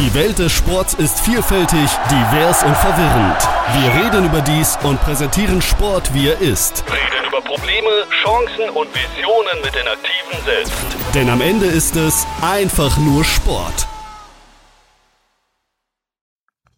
Die 0.00 0.14
Welt 0.14 0.38
des 0.38 0.50
Sports 0.50 0.94
ist 0.94 1.20
vielfältig, 1.20 1.90
divers 2.10 2.62
und 2.64 2.74
verwirrend. 2.74 3.36
Wir 3.74 4.02
reden 4.02 4.24
über 4.24 4.40
dies 4.40 4.78
und 4.82 4.98
präsentieren 5.02 5.60
Sport, 5.60 6.14
wie 6.14 6.28
er 6.28 6.40
ist. 6.40 6.82
Reden 6.86 7.28
über 7.28 7.42
Probleme, 7.42 8.06
Chancen 8.22 8.70
und 8.74 8.88
Visionen 8.94 9.60
mit 9.62 9.74
den 9.74 9.86
Aktiven 9.86 10.42
selbst. 10.46 10.72
Denn 11.14 11.28
am 11.28 11.42
Ende 11.42 11.66
ist 11.66 11.96
es 11.96 12.26
einfach 12.40 12.96
nur 12.96 13.24
Sport. 13.24 13.86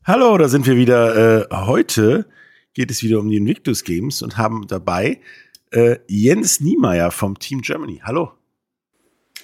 Hallo, 0.05 0.37
da 0.37 0.49
sind 0.49 0.67
wir 0.67 0.75
wieder. 0.75 1.43
Äh, 1.43 1.47
heute 1.55 2.29
geht 2.75 2.91
es 2.91 3.05
wieder 3.05 3.21
um 3.21 3.31
die 3.31 3.37
Invictus 3.37 3.85
Games 3.85 4.23
und 4.23 4.37
haben 4.37 4.67
dabei 4.67 5.21
äh, 5.71 5.99
Jens 6.09 6.61
Niemeyer 6.61 7.13
vom 7.13 7.39
Team 7.39 7.61
Germany. 7.61 8.01
Hallo. 8.03 8.33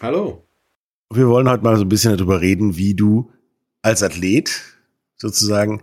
Hallo. 0.02 0.44
Wir 1.14 1.28
wollen 1.28 1.48
heute 1.48 1.62
mal 1.62 1.76
so 1.76 1.82
ein 1.82 1.88
bisschen 1.88 2.16
darüber 2.16 2.40
reden, 2.40 2.76
wie 2.76 2.94
du 2.94 3.30
als 3.88 4.02
Athlet 4.02 4.62
sozusagen 5.16 5.82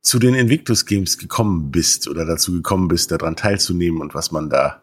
zu 0.00 0.18
den 0.18 0.34
Invictus 0.34 0.86
Games 0.86 1.18
gekommen 1.18 1.70
bist 1.70 2.08
oder 2.08 2.24
dazu 2.24 2.52
gekommen 2.52 2.88
bist, 2.88 3.10
daran 3.10 3.36
teilzunehmen 3.36 4.00
und 4.00 4.14
was 4.14 4.32
man 4.32 4.48
da 4.48 4.80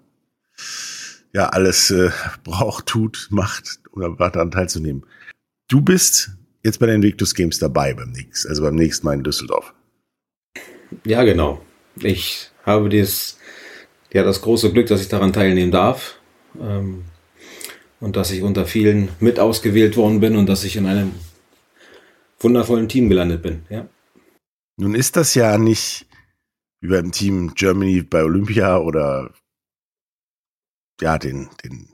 ja 1.33 1.49
alles 1.49 1.89
äh, 1.91 2.11
braucht, 2.43 2.85
tut, 2.85 3.27
macht, 3.31 3.79
um 3.91 4.17
daran 4.17 4.51
teilzunehmen. 4.51 5.05
Du 5.67 5.81
bist 5.81 6.31
jetzt 6.63 6.79
bei 6.79 6.85
den 6.85 6.97
Invictus 6.97 7.33
Games 7.33 7.59
dabei 7.59 7.93
beim 7.93 8.11
nächsten, 8.11 8.49
also 8.49 8.61
beim 8.61 8.75
nächsten 8.75 9.05
Mal 9.05 9.15
in 9.15 9.23
Düsseldorf. 9.23 9.73
Ja, 11.05 11.23
genau. 11.23 11.61
Ich 11.95 12.51
habe 12.63 12.89
dieses, 12.89 13.37
ja, 14.13 14.23
das 14.23 14.41
große 14.41 14.71
Glück, 14.71 14.87
dass 14.87 15.01
ich 15.01 15.09
daran 15.09 15.33
teilnehmen 15.33 15.71
darf. 15.71 16.19
Ähm, 16.59 17.05
und 17.99 18.15
dass 18.15 18.31
ich 18.31 18.43
unter 18.43 18.65
vielen 18.65 19.09
mit 19.19 19.39
ausgewählt 19.39 19.97
worden 19.97 20.19
bin 20.19 20.35
und 20.35 20.47
dass 20.47 20.63
ich 20.63 20.75
in 20.75 20.85
einem 20.85 21.13
wundervollen 22.39 22.89
Team 22.89 23.09
gelandet 23.09 23.41
bin, 23.41 23.65
ja. 23.69 23.87
Nun 24.77 24.93
ist 24.93 25.15
das 25.15 25.33
ja 25.33 25.57
nicht 25.57 26.07
wie 26.79 26.89
beim 26.89 27.11
Team 27.11 27.53
Germany 27.55 28.03
bei 28.03 28.23
Olympia 28.23 28.77
oder 28.77 29.33
ja, 31.01 31.17
den, 31.17 31.49
den 31.63 31.89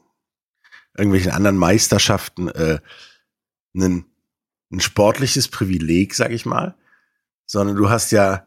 irgendwelchen 0.98 1.32
anderen 1.32 1.58
Meisterschaften 1.58 2.50
äh, 2.50 2.80
ein, 3.76 4.06
ein 4.72 4.80
sportliches 4.80 5.48
Privileg, 5.48 6.14
sag 6.14 6.32
ich 6.32 6.46
mal, 6.46 6.76
sondern 7.46 7.76
du 7.76 7.90
hast 7.90 8.12
ja 8.12 8.46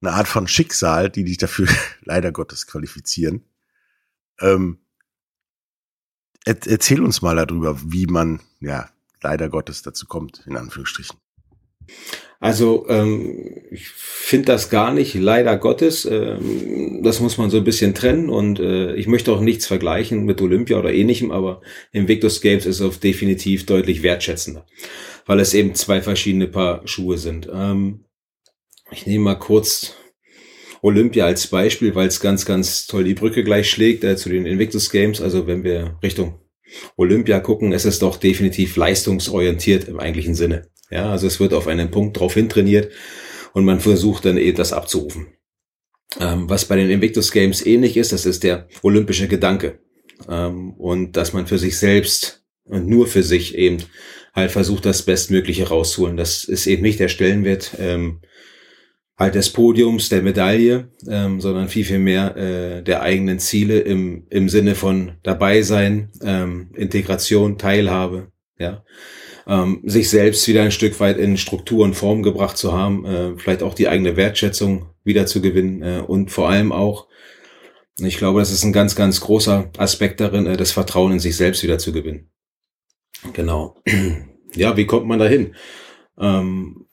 eine 0.00 0.12
Art 0.12 0.28
von 0.28 0.46
Schicksal, 0.46 1.10
die 1.10 1.24
dich 1.24 1.38
dafür 1.38 1.68
leider 2.02 2.32
Gottes 2.32 2.66
qualifizieren. 2.66 3.44
Ähm, 4.40 4.78
erzähl 6.44 7.02
uns 7.02 7.22
mal 7.22 7.36
darüber, 7.36 7.80
wie 7.90 8.06
man 8.06 8.40
ja 8.60 8.88
leider 9.22 9.48
Gottes 9.48 9.82
dazu 9.82 10.06
kommt, 10.06 10.44
in 10.46 10.56
Anführungsstrichen. 10.56 11.16
Also 12.38 12.86
ähm, 12.88 13.62
ich 13.70 13.88
finde 13.88 14.46
das 14.46 14.68
gar 14.68 14.92
nicht, 14.92 15.14
leider 15.14 15.56
Gottes. 15.56 16.04
Ähm, 16.04 17.00
das 17.02 17.20
muss 17.20 17.38
man 17.38 17.48
so 17.48 17.56
ein 17.56 17.64
bisschen 17.64 17.94
trennen 17.94 18.28
und 18.28 18.60
äh, 18.60 18.94
ich 18.94 19.06
möchte 19.06 19.32
auch 19.32 19.40
nichts 19.40 19.66
vergleichen 19.66 20.24
mit 20.24 20.42
Olympia 20.42 20.78
oder 20.78 20.92
ähnlichem, 20.92 21.30
aber 21.30 21.62
Invictus 21.92 22.40
Games 22.40 22.66
ist 22.66 22.82
auf 22.82 22.98
definitiv 22.98 23.64
deutlich 23.64 24.02
wertschätzender, 24.02 24.66
weil 25.24 25.40
es 25.40 25.54
eben 25.54 25.74
zwei 25.74 26.02
verschiedene 26.02 26.46
Paar 26.46 26.86
Schuhe 26.86 27.16
sind. 27.16 27.48
Ähm, 27.52 28.04
ich 28.90 29.06
nehme 29.06 29.24
mal 29.24 29.38
kurz 29.38 29.94
Olympia 30.82 31.24
als 31.24 31.46
Beispiel, 31.46 31.94
weil 31.94 32.08
es 32.08 32.20
ganz, 32.20 32.44
ganz 32.44 32.86
toll 32.86 33.04
die 33.04 33.14
Brücke 33.14 33.44
gleich 33.44 33.70
schlägt 33.70 34.04
äh, 34.04 34.16
zu 34.16 34.28
den 34.28 34.46
Invictus 34.46 34.90
Games. 34.90 35.20
Also 35.22 35.46
wenn 35.46 35.64
wir 35.64 35.98
Richtung 36.02 36.38
Olympia 36.96 37.40
gucken, 37.40 37.72
ist 37.72 37.84
es 37.84 37.98
doch 37.98 38.16
definitiv 38.16 38.76
leistungsorientiert 38.76 39.88
im 39.88 39.98
eigentlichen 39.98 40.34
Sinne. 40.34 40.68
Ja, 40.90 41.10
also 41.10 41.26
es 41.26 41.40
wird 41.40 41.52
auf 41.52 41.66
einen 41.66 41.90
Punkt 41.90 42.18
drauf 42.18 42.34
hintrainiert 42.34 42.92
und 43.52 43.64
man 43.64 43.80
versucht 43.80 44.24
dann 44.24 44.36
eben 44.36 44.56
das 44.56 44.72
abzurufen. 44.72 45.28
Ähm, 46.20 46.48
was 46.48 46.64
bei 46.64 46.76
den 46.76 46.90
Invictus 46.90 47.32
Games 47.32 47.64
ähnlich 47.64 47.96
ist, 47.96 48.12
das 48.12 48.26
ist 48.26 48.44
der 48.44 48.68
olympische 48.82 49.28
Gedanke. 49.28 49.80
Ähm, 50.28 50.72
und 50.74 51.16
dass 51.16 51.32
man 51.32 51.46
für 51.46 51.58
sich 51.58 51.78
selbst 51.78 52.44
und 52.64 52.86
nur 52.88 53.06
für 53.06 53.22
sich 53.22 53.56
eben 53.56 53.78
halt 54.34 54.50
versucht, 54.50 54.84
das 54.84 55.02
Bestmögliche 55.02 55.68
rauszuholen. 55.68 56.16
Das 56.16 56.44
ist 56.44 56.66
eben 56.66 56.82
nicht 56.82 57.00
der 57.00 57.08
Stellenwert 57.08 57.72
ähm, 57.78 58.20
halt 59.18 59.34
des 59.34 59.50
Podiums, 59.50 60.08
der 60.08 60.22
Medaille, 60.22 60.90
ähm, 61.08 61.40
sondern 61.40 61.68
viel, 61.68 61.84
viel 61.84 61.98
mehr 61.98 62.36
äh, 62.36 62.82
der 62.82 63.02
eigenen 63.02 63.38
Ziele 63.38 63.80
im, 63.80 64.26
im 64.28 64.48
Sinne 64.48 64.74
von 64.74 65.12
dabei 65.22 65.62
sein, 65.62 66.10
ähm, 66.22 66.70
Integration, 66.74 67.58
Teilhabe, 67.58 68.28
ja. 68.58 68.84
Ähm, 69.48 69.80
sich 69.84 70.10
selbst 70.10 70.46
wieder 70.48 70.62
ein 70.62 70.72
Stück 70.72 70.98
weit 70.98 71.18
in 71.18 71.36
Struktur 71.36 71.84
und 71.84 71.94
Form 71.94 72.24
gebracht 72.24 72.56
zu 72.56 72.72
haben, 72.72 73.04
äh, 73.06 73.38
vielleicht 73.38 73.62
auch 73.62 73.74
die 73.74 73.86
eigene 73.86 74.16
Wertschätzung 74.16 74.86
wieder 75.04 75.26
zu 75.26 75.40
gewinnen 75.40 75.82
äh, 75.82 76.02
und 76.04 76.32
vor 76.32 76.48
allem 76.48 76.72
auch, 76.72 77.06
ich 78.00 78.18
glaube, 78.18 78.40
das 78.40 78.50
ist 78.50 78.64
ein 78.64 78.72
ganz, 78.72 78.96
ganz 78.96 79.20
großer 79.20 79.70
Aspekt 79.78 80.20
darin, 80.20 80.46
äh, 80.46 80.56
das 80.56 80.72
Vertrauen 80.72 81.12
in 81.12 81.20
sich 81.20 81.36
selbst 81.36 81.62
wieder 81.62 81.78
zu 81.78 81.92
gewinnen. 81.92 82.28
Genau. 83.32 83.76
Ja, 84.54 84.74
wie 84.74 84.86
kommt 84.86 85.06
man 85.06 85.18
dahin? 85.18 85.54
Ähm, 86.18 86.85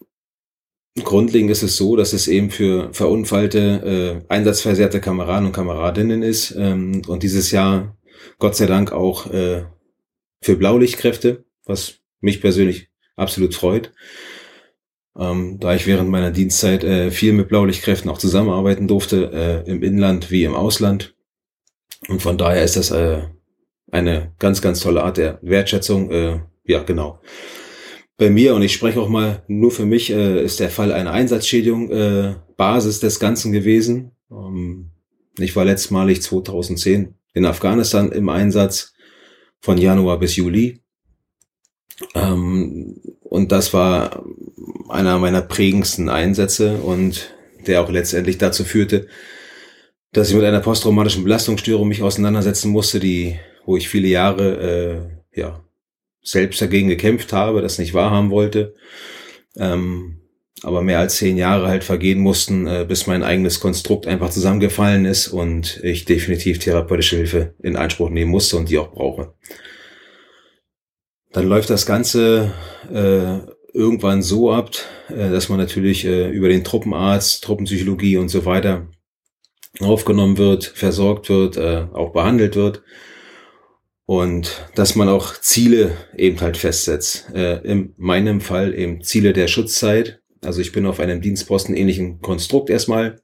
Grundlegend 1.01 1.49
ist 1.49 1.63
es 1.63 1.75
so, 1.75 1.95
dass 1.95 2.13
es 2.13 2.27
eben 2.27 2.51
für 2.51 2.93
verunfallte, 2.93 4.21
äh, 4.29 4.31
einsatzversehrte 4.31 5.01
Kameraden 5.01 5.47
und 5.47 5.51
Kameradinnen 5.51 6.21
ist 6.21 6.51
ähm, 6.55 7.01
und 7.07 7.23
dieses 7.23 7.49
Jahr 7.49 7.97
Gott 8.37 8.55
sei 8.55 8.67
Dank 8.67 8.91
auch 8.91 9.31
äh, 9.31 9.63
für 10.41 10.55
Blaulichtkräfte, 10.55 11.45
was 11.65 11.95
mich 12.21 12.41
persönlich 12.41 12.89
absolut 13.15 13.55
freut. 13.55 13.91
Ähm, 15.17 15.57
da 15.59 15.73
ich 15.73 15.87
während 15.87 16.09
meiner 16.09 16.31
Dienstzeit 16.31 16.83
äh, 16.83 17.09
viel 17.09 17.33
mit 17.33 17.47
Blaulichtkräften 17.47 18.09
auch 18.11 18.19
zusammenarbeiten 18.19 18.87
durfte, 18.87 19.63
äh, 19.65 19.69
im 19.69 19.81
Inland 19.81 20.29
wie 20.29 20.43
im 20.43 20.53
Ausland. 20.53 21.15
Und 22.07 22.21
von 22.21 22.37
daher 22.37 22.63
ist 22.63 22.75
das 22.75 22.91
äh, 22.91 23.23
eine 23.91 24.33
ganz, 24.37 24.61
ganz 24.61 24.79
tolle 24.79 25.03
Art 25.03 25.17
der 25.17 25.39
Wertschätzung. 25.41 26.11
Äh, 26.11 26.39
ja, 26.65 26.83
genau 26.83 27.19
bei 28.17 28.29
mir, 28.29 28.53
und 28.55 28.61
ich 28.61 28.73
spreche 28.73 29.01
auch 29.01 29.09
mal 29.09 29.43
nur 29.47 29.71
für 29.71 29.85
mich, 29.85 30.11
äh, 30.11 30.43
ist 30.43 30.59
der 30.59 30.69
Fall 30.69 30.91
eine 30.91 31.11
Einsatzschädigung 31.11 31.91
äh, 31.91 32.35
Basis 32.57 32.99
des 32.99 33.19
Ganzen 33.19 33.51
gewesen. 33.51 34.11
Ähm, 34.31 34.91
ich 35.39 35.55
war 35.55 35.65
letztmalig 35.65 36.21
2010 36.21 37.15
in 37.33 37.45
Afghanistan 37.45 38.11
im 38.11 38.29
Einsatz 38.29 38.93
von 39.59 39.77
Januar 39.77 40.19
bis 40.19 40.35
Juli. 40.35 40.81
Ähm, 42.13 43.01
und 43.21 43.51
das 43.51 43.73
war 43.73 44.23
einer 44.89 45.17
meiner 45.17 45.41
prägendsten 45.41 46.09
Einsätze 46.09 46.77
und 46.77 47.33
der 47.65 47.81
auch 47.81 47.89
letztendlich 47.89 48.37
dazu 48.37 48.63
führte, 48.63 49.07
dass 50.11 50.29
ich 50.29 50.35
mit 50.35 50.43
einer 50.43 50.59
posttraumatischen 50.59 51.23
Belastungsstörung 51.23 51.87
mich 51.87 52.03
auseinandersetzen 52.03 52.69
musste, 52.69 52.99
die, 52.99 53.39
wo 53.65 53.77
ich 53.77 53.89
viele 53.89 54.07
Jahre 54.07 55.09
äh, 55.33 55.39
ja 55.39 55.62
selbst 56.23 56.61
dagegen 56.61 56.87
gekämpft 56.87 57.33
habe, 57.33 57.61
das 57.61 57.77
nicht 57.77 57.93
wahrhaben 57.93 58.31
wollte. 58.31 58.75
Ähm, 59.57 60.19
aber 60.63 60.81
mehr 60.81 60.99
als 60.99 61.17
zehn 61.17 61.37
Jahre 61.37 61.67
halt 61.67 61.83
vergehen 61.83 62.19
mussten, 62.19 62.65
äh, 62.67 62.85
bis 62.87 63.05
mein 63.05 63.21
eigenes 63.21 63.59
Konstrukt 63.59 64.07
einfach 64.07 64.29
zusammengefallen 64.29 65.05
ist 65.05 65.27
und 65.27 65.81
ich 65.83 66.05
definitiv 66.05 66.59
therapeutische 66.59 67.17
Hilfe 67.17 67.53
in 67.61 67.75
Anspruch 67.75 68.09
nehmen 68.09 68.31
musste 68.31 68.55
und 68.55 68.69
die 68.69 68.77
auch 68.77 68.91
brauche. 68.91 69.33
Dann 71.33 71.47
läuft 71.47 71.69
das 71.69 71.85
Ganze 71.85 72.53
äh, 72.89 73.39
irgendwann 73.77 74.21
so 74.21 74.51
ab, 74.51 74.71
äh, 75.09 75.29
dass 75.31 75.49
man 75.49 75.57
natürlich 75.57 76.05
äh, 76.05 76.29
über 76.29 76.47
den 76.47 76.63
Truppenarzt, 76.63 77.43
Truppenpsychologie 77.43 78.17
und 78.17 78.29
so 78.29 78.45
weiter 78.45 78.87
aufgenommen 79.79 80.37
wird, 80.37 80.63
versorgt 80.63 81.27
wird, 81.29 81.57
äh, 81.57 81.87
auch 81.91 82.13
behandelt 82.13 82.55
wird 82.55 82.83
und 84.05 84.69
dass 84.75 84.95
man 84.95 85.07
auch 85.07 85.39
Ziele 85.39 85.97
eben 86.17 86.39
halt 86.41 86.57
festsetzt. 86.57 87.29
Äh, 87.33 87.59
in 87.63 87.93
meinem 87.97 88.41
Fall 88.41 88.73
eben 88.73 89.01
Ziele 89.01 89.33
der 89.33 89.47
Schutzzeit. 89.47 90.21
Also 90.43 90.61
ich 90.61 90.71
bin 90.71 90.85
auf 90.85 90.99
einem 90.99 91.21
Dienstposten 91.21 91.75
ähnlichen 91.75 92.19
Konstrukt 92.21 92.69
erstmal 92.69 93.21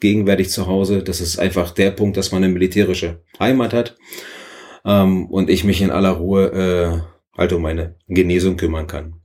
gegenwärtig 0.00 0.50
zu 0.50 0.66
Hause. 0.66 1.02
Das 1.02 1.20
ist 1.20 1.38
einfach 1.38 1.72
der 1.72 1.90
Punkt, 1.90 2.16
dass 2.16 2.32
man 2.32 2.44
eine 2.44 2.52
militärische 2.52 3.22
Heimat 3.38 3.72
hat 3.72 3.96
ähm, 4.84 5.26
und 5.26 5.48
ich 5.48 5.64
mich 5.64 5.80
in 5.80 5.90
aller 5.90 6.10
Ruhe 6.10 6.52
äh, 6.52 7.38
halt 7.38 7.52
um 7.52 7.62
meine 7.62 7.96
Genesung 8.08 8.56
kümmern 8.56 8.86
kann. 8.86 9.16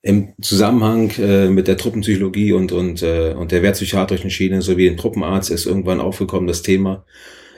Im 0.00 0.34
Zusammenhang 0.40 1.10
äh, 1.18 1.48
mit 1.48 1.68
der 1.68 1.76
Truppenpsychologie 1.76 2.52
und, 2.52 2.72
und, 2.72 3.02
äh, 3.02 3.34
und 3.34 3.52
der 3.52 3.62
wehrpsychiatrischen 3.62 4.30
Schiene 4.30 4.62
sowie 4.62 4.88
dem 4.88 4.96
Truppenarzt 4.96 5.50
ist 5.50 5.66
irgendwann 5.66 6.00
aufgekommen 6.00 6.46
das 6.46 6.62
Thema 6.62 7.04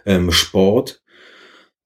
ähm, 0.06 0.32
Sport 0.32 1.02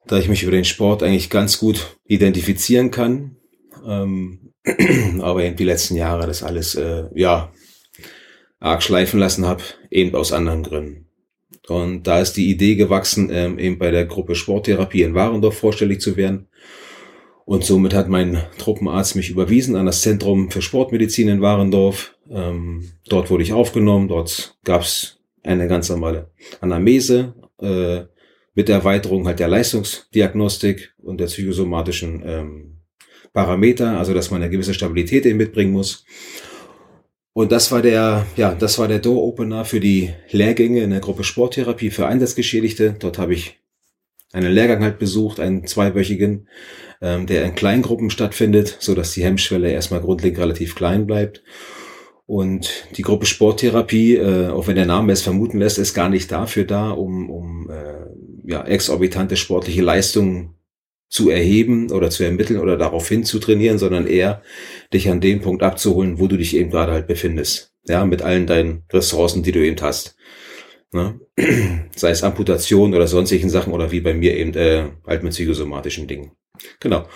da 0.06 0.18
ich 0.18 0.28
mich 0.28 0.42
über 0.42 0.52
den 0.52 0.64
Sport 0.64 1.02
eigentlich 1.02 1.30
ganz 1.30 1.58
gut 1.58 1.96
identifizieren 2.06 2.90
kann. 2.90 3.36
Ähm, 3.86 4.52
aber 5.20 5.44
eben 5.44 5.56
die 5.56 5.64
letzten 5.64 5.96
Jahre 5.96 6.26
das 6.26 6.42
alles, 6.42 6.74
äh, 6.74 7.04
ja, 7.14 7.52
arg 8.60 8.82
schleifen 8.82 9.18
lassen 9.18 9.46
habe, 9.46 9.62
eben 9.90 10.14
aus 10.14 10.32
anderen 10.32 10.62
Gründen. 10.62 11.06
Und 11.68 12.06
da 12.06 12.20
ist 12.20 12.34
die 12.34 12.50
Idee 12.50 12.76
gewachsen, 12.76 13.28
ähm, 13.32 13.58
eben 13.58 13.78
bei 13.78 13.90
der 13.90 14.04
Gruppe 14.04 14.34
Sporttherapie 14.34 15.02
in 15.02 15.14
Warendorf 15.14 15.56
vorstellig 15.56 16.00
zu 16.00 16.16
werden. 16.16 16.48
Und 17.44 17.64
somit 17.64 17.92
hat 17.92 18.08
mein 18.08 18.42
Truppenarzt 18.58 19.16
mich 19.16 19.30
überwiesen 19.30 19.74
an 19.76 19.86
das 19.86 20.00
Zentrum 20.02 20.50
für 20.50 20.62
Sportmedizin 20.62 21.28
in 21.28 21.40
Warendorf. 21.40 22.14
Ähm, 22.30 22.92
dort 23.08 23.30
wurde 23.30 23.42
ich 23.42 23.52
aufgenommen. 23.52 24.08
Dort 24.08 24.56
gab's 24.64 25.18
eine 25.42 25.66
ganz 25.66 25.88
normale 25.88 26.30
Anamnese 26.60 27.34
äh, 27.60 28.02
mit 28.54 28.68
der 28.68 28.76
Erweiterung 28.76 29.26
halt 29.26 29.38
der 29.38 29.48
Leistungsdiagnostik 29.48 30.94
und 30.98 31.18
der 31.18 31.26
psychosomatischen 31.26 32.22
ähm, 32.24 32.76
Parameter, 33.32 33.98
also 33.98 34.12
dass 34.12 34.30
man 34.30 34.42
eine 34.42 34.50
gewisse 34.50 34.74
Stabilität 34.74 35.24
eben 35.24 35.38
mitbringen 35.38 35.72
muss. 35.72 36.04
Und 37.34 37.50
das 37.50 37.72
war 37.72 37.80
der, 37.80 38.26
ja, 38.36 38.54
das 38.54 38.78
war 38.78 38.88
der 38.88 38.98
Door-Opener 38.98 39.64
für 39.64 39.80
die 39.80 40.10
Lehrgänge 40.30 40.82
in 40.82 40.90
der 40.90 41.00
Gruppe 41.00 41.24
Sporttherapie 41.24 41.90
für 41.90 42.06
Einsatzgeschädigte. 42.06 42.96
Dort 42.98 43.16
habe 43.16 43.32
ich 43.32 43.58
einen 44.32 44.52
Lehrgang 44.52 44.82
halt 44.82 44.98
besucht, 44.98 45.40
einen 45.40 45.66
zweiwöchigen, 45.66 46.48
ähm, 47.00 47.26
der 47.26 47.44
in 47.44 47.54
Kleingruppen 47.54 48.10
stattfindet, 48.10 48.76
so 48.80 48.94
dass 48.94 49.12
die 49.12 49.24
Hemmschwelle 49.24 49.70
erstmal 49.70 50.00
grundlegend 50.00 50.40
relativ 50.40 50.74
klein 50.74 51.06
bleibt. 51.06 51.42
Und 52.26 52.86
die 52.96 53.02
Gruppe 53.02 53.26
Sporttherapie, 53.26 54.16
äh, 54.16 54.48
auch 54.48 54.66
wenn 54.66 54.76
der 54.76 54.86
Name 54.86 55.12
es 55.12 55.22
vermuten 55.22 55.58
lässt, 55.58 55.78
ist 55.78 55.94
gar 55.94 56.08
nicht 56.08 56.30
dafür 56.30 56.64
da, 56.64 56.90
um, 56.90 57.28
um 57.28 57.70
äh, 57.70 58.50
ja, 58.50 58.64
exorbitante 58.64 59.36
sportliche 59.36 59.82
Leistungen 59.82 60.54
zu 61.08 61.28
erheben 61.28 61.90
oder 61.90 62.08
zu 62.10 62.24
ermitteln 62.24 62.58
oder 62.58 62.78
darauf 62.78 63.06
hin 63.06 63.24
zu 63.24 63.38
trainieren, 63.38 63.78
sondern 63.78 64.06
eher 64.06 64.42
dich 64.94 65.10
an 65.10 65.20
dem 65.20 65.40
Punkt 65.42 65.62
abzuholen, 65.62 66.18
wo 66.18 66.26
du 66.26 66.38
dich 66.38 66.56
eben 66.56 66.70
gerade 66.70 66.92
halt 66.92 67.06
befindest. 67.06 67.74
Ja, 67.86 68.06
mit 68.06 68.22
allen 68.22 68.46
deinen 68.46 68.84
Ressourcen, 68.90 69.42
die 69.42 69.52
du 69.52 69.58
eben 69.58 69.80
hast. 69.80 70.16
Ne? 70.92 71.20
Sei 71.96 72.10
es 72.10 72.22
Amputation 72.22 72.94
oder 72.94 73.06
sonstigen 73.08 73.50
Sachen 73.50 73.72
oder 73.72 73.90
wie 73.90 74.00
bei 74.00 74.14
mir 74.14 74.36
eben 74.36 74.54
äh, 74.54 74.90
halt 75.06 75.22
mit 75.22 75.32
psychosomatischen 75.32 76.06
Dingen. 76.06 76.32
Genau. 76.80 77.06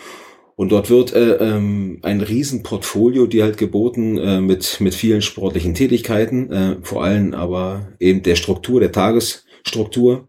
Und 0.57 0.73
dort 0.73 0.89
wird 0.89 1.13
äh, 1.13 1.35
ähm, 1.35 1.99
ein 2.03 2.23
Riesenportfolio, 2.23 3.27
die 3.27 3.43
halt 3.43 3.59
geboten 3.59 4.17
äh, 4.17 4.41
mit 4.41 4.81
mit 4.81 4.95
vielen 4.95 5.21
sportlichen 5.21 5.75
Tätigkeiten, 5.75 6.51
äh, 6.51 6.77
vor 6.83 7.05
allem 7.05 7.35
aber 7.35 7.93
eben 8.01 8.23
der 8.23 8.37
Struktur, 8.37 8.81
der 8.81 8.91
Tagesstruktur, 8.91 10.29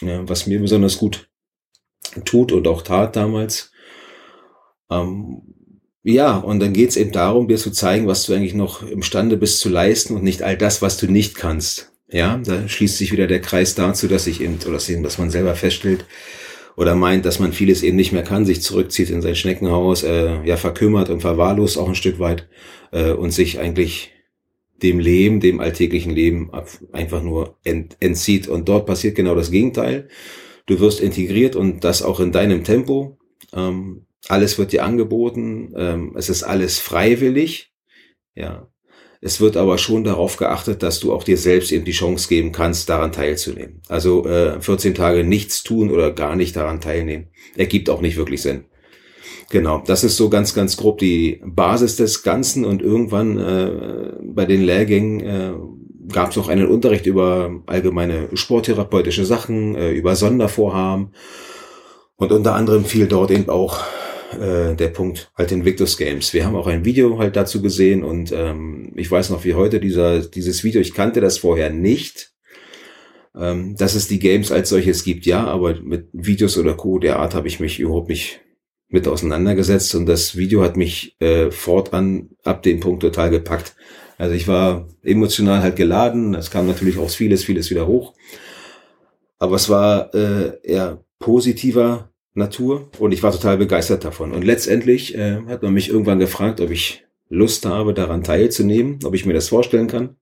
äh, 0.00 0.20
was 0.22 0.46
mir 0.46 0.60
besonders 0.60 0.96
gut 0.96 1.28
tut 2.24 2.52
und 2.52 2.68
auch 2.68 2.82
tat 2.82 3.16
damals. 3.16 3.72
Ähm, 4.90 5.42
ja, 6.04 6.36
und 6.36 6.60
dann 6.60 6.72
geht's 6.72 6.96
eben 6.96 7.10
darum, 7.10 7.48
dir 7.48 7.56
zu 7.56 7.72
zeigen, 7.72 8.06
was 8.06 8.24
du 8.26 8.34
eigentlich 8.34 8.54
noch 8.54 8.82
imstande 8.88 9.36
bist 9.36 9.58
zu 9.58 9.70
leisten 9.70 10.14
und 10.14 10.22
nicht 10.22 10.42
all 10.42 10.56
das, 10.56 10.82
was 10.82 10.98
du 10.98 11.06
nicht 11.10 11.34
kannst. 11.34 11.92
Ja, 12.08 12.36
da 12.36 12.68
schließt 12.68 12.98
sich 12.98 13.10
wieder 13.10 13.26
der 13.26 13.40
Kreis 13.40 13.74
dazu, 13.74 14.06
dass 14.06 14.28
ich 14.28 14.40
eben, 14.40 14.58
oder 14.66 14.78
dass 15.02 15.18
man 15.18 15.30
selber 15.30 15.56
feststellt 15.56 16.04
oder 16.76 16.94
meint, 16.94 17.24
dass 17.24 17.38
man 17.38 17.52
vieles 17.52 17.82
eben 17.82 17.96
nicht 17.96 18.12
mehr 18.12 18.22
kann, 18.22 18.44
sich 18.44 18.62
zurückzieht 18.62 19.10
in 19.10 19.22
sein 19.22 19.36
Schneckenhaus, 19.36 20.02
äh, 20.02 20.44
ja, 20.44 20.56
verkümmert 20.56 21.10
und 21.10 21.20
verwahrlost 21.20 21.78
auch 21.78 21.88
ein 21.88 21.94
Stück 21.94 22.18
weit 22.18 22.48
äh, 22.92 23.12
und 23.12 23.30
sich 23.30 23.58
eigentlich 23.58 24.12
dem 24.82 24.98
Leben, 24.98 25.40
dem 25.40 25.60
alltäglichen 25.60 26.12
Leben 26.12 26.50
einfach 26.92 27.22
nur 27.22 27.58
ent, 27.64 27.96
entzieht. 28.00 28.48
Und 28.48 28.68
dort 28.68 28.86
passiert 28.86 29.14
genau 29.14 29.34
das 29.34 29.50
Gegenteil. 29.50 30.08
Du 30.66 30.80
wirst 30.80 31.00
integriert 31.00 31.56
und 31.56 31.84
das 31.84 32.02
auch 32.02 32.20
in 32.20 32.32
deinem 32.32 32.64
Tempo. 32.64 33.18
Ähm, 33.52 34.06
alles 34.28 34.58
wird 34.58 34.72
dir 34.72 34.84
angeboten. 34.84 35.72
Ähm, 35.76 36.14
es 36.16 36.28
ist 36.28 36.42
alles 36.42 36.78
freiwillig. 36.78 37.72
Ja. 38.34 38.68
Es 39.24 39.40
wird 39.40 39.56
aber 39.56 39.78
schon 39.78 40.04
darauf 40.04 40.36
geachtet, 40.36 40.82
dass 40.82 41.00
du 41.00 41.10
auch 41.10 41.24
dir 41.24 41.38
selbst 41.38 41.72
eben 41.72 41.86
die 41.86 41.92
Chance 41.92 42.28
geben 42.28 42.52
kannst, 42.52 42.90
daran 42.90 43.10
teilzunehmen. 43.10 43.80
Also 43.88 44.26
äh, 44.26 44.60
14 44.60 44.94
Tage 44.94 45.24
nichts 45.24 45.62
tun 45.62 45.90
oder 45.90 46.12
gar 46.12 46.36
nicht 46.36 46.54
daran 46.56 46.82
teilnehmen, 46.82 47.28
ergibt 47.56 47.88
auch 47.88 48.02
nicht 48.02 48.18
wirklich 48.18 48.42
Sinn. 48.42 48.64
Genau, 49.48 49.82
das 49.86 50.04
ist 50.04 50.18
so 50.18 50.28
ganz, 50.28 50.52
ganz 50.52 50.76
grob 50.76 50.98
die 50.98 51.40
Basis 51.42 51.96
des 51.96 52.22
Ganzen 52.22 52.66
und 52.66 52.82
irgendwann 52.82 53.38
äh, 53.38 54.12
bei 54.22 54.44
den 54.44 54.60
Lehrgängen 54.60 55.20
äh, 55.20 55.52
gab 56.12 56.32
es 56.32 56.36
auch 56.36 56.48
einen 56.48 56.66
Unterricht 56.66 57.06
über 57.06 57.62
allgemeine 57.64 58.28
sporttherapeutische 58.34 59.24
Sachen, 59.24 59.74
äh, 59.74 59.92
über 59.92 60.16
Sondervorhaben 60.16 61.14
und 62.16 62.30
unter 62.30 62.54
anderem 62.54 62.84
fiel 62.84 63.06
dort 63.06 63.30
eben 63.30 63.48
auch 63.48 63.80
äh, 64.40 64.76
der 64.76 64.88
Punkt 64.88 65.30
halt 65.36 65.52
Invictus 65.52 65.96
Games. 65.96 66.32
Wir 66.32 66.44
haben 66.44 66.56
auch 66.56 66.66
ein 66.66 66.84
Video 66.84 67.18
halt 67.18 67.36
dazu 67.36 67.62
gesehen 67.62 68.04
und 68.04 68.32
ähm, 68.32 68.92
ich 68.96 69.10
weiß 69.10 69.30
noch 69.30 69.44
wie 69.44 69.54
heute 69.54 69.80
dieser, 69.80 70.20
dieses 70.20 70.64
Video, 70.64 70.80
ich 70.80 70.94
kannte 70.94 71.20
das 71.20 71.38
vorher 71.38 71.70
nicht, 71.70 72.32
ähm, 73.36 73.76
dass 73.76 73.94
es 73.94 74.08
die 74.08 74.18
Games 74.18 74.52
als 74.52 74.68
solches 74.68 75.04
gibt, 75.04 75.26
ja, 75.26 75.44
aber 75.46 75.80
mit 75.80 76.08
Videos 76.12 76.56
oder 76.58 76.74
Co. 76.74 76.98
der 76.98 77.18
Art 77.18 77.34
habe 77.34 77.48
ich 77.48 77.60
mich 77.60 77.80
überhaupt 77.80 78.08
nicht 78.08 78.40
mit 78.88 79.08
auseinandergesetzt 79.08 79.94
und 79.94 80.06
das 80.06 80.36
Video 80.36 80.62
hat 80.62 80.76
mich 80.76 81.16
äh, 81.20 81.50
fortan 81.50 82.30
ab 82.44 82.62
dem 82.62 82.80
Punkt 82.80 83.02
total 83.02 83.30
gepackt. 83.30 83.74
Also 84.18 84.34
ich 84.34 84.46
war 84.46 84.88
emotional 85.02 85.62
halt 85.62 85.76
geladen, 85.76 86.34
es 86.34 86.50
kam 86.50 86.66
natürlich 86.66 86.98
auch 86.98 87.10
vieles, 87.10 87.44
vieles 87.44 87.70
wieder 87.70 87.86
hoch. 87.86 88.14
Aber 89.38 89.56
es 89.56 89.68
war 89.68 90.14
äh, 90.14 90.60
eher 90.62 91.04
positiver 91.18 92.13
Natur 92.34 92.90
und 92.98 93.12
ich 93.12 93.22
war 93.22 93.32
total 93.32 93.56
begeistert 93.56 94.04
davon. 94.04 94.32
Und 94.32 94.42
letztendlich 94.42 95.14
äh, 95.14 95.40
hat 95.46 95.62
man 95.62 95.72
mich 95.72 95.88
irgendwann 95.88 96.18
gefragt, 96.18 96.60
ob 96.60 96.70
ich 96.70 97.04
Lust 97.28 97.64
habe, 97.64 97.94
daran 97.94 98.22
teilzunehmen, 98.22 98.98
ob 99.04 99.14
ich 99.14 99.24
mir 99.24 99.32
das 99.32 99.48
vorstellen 99.48 99.86
kann. 99.86 100.16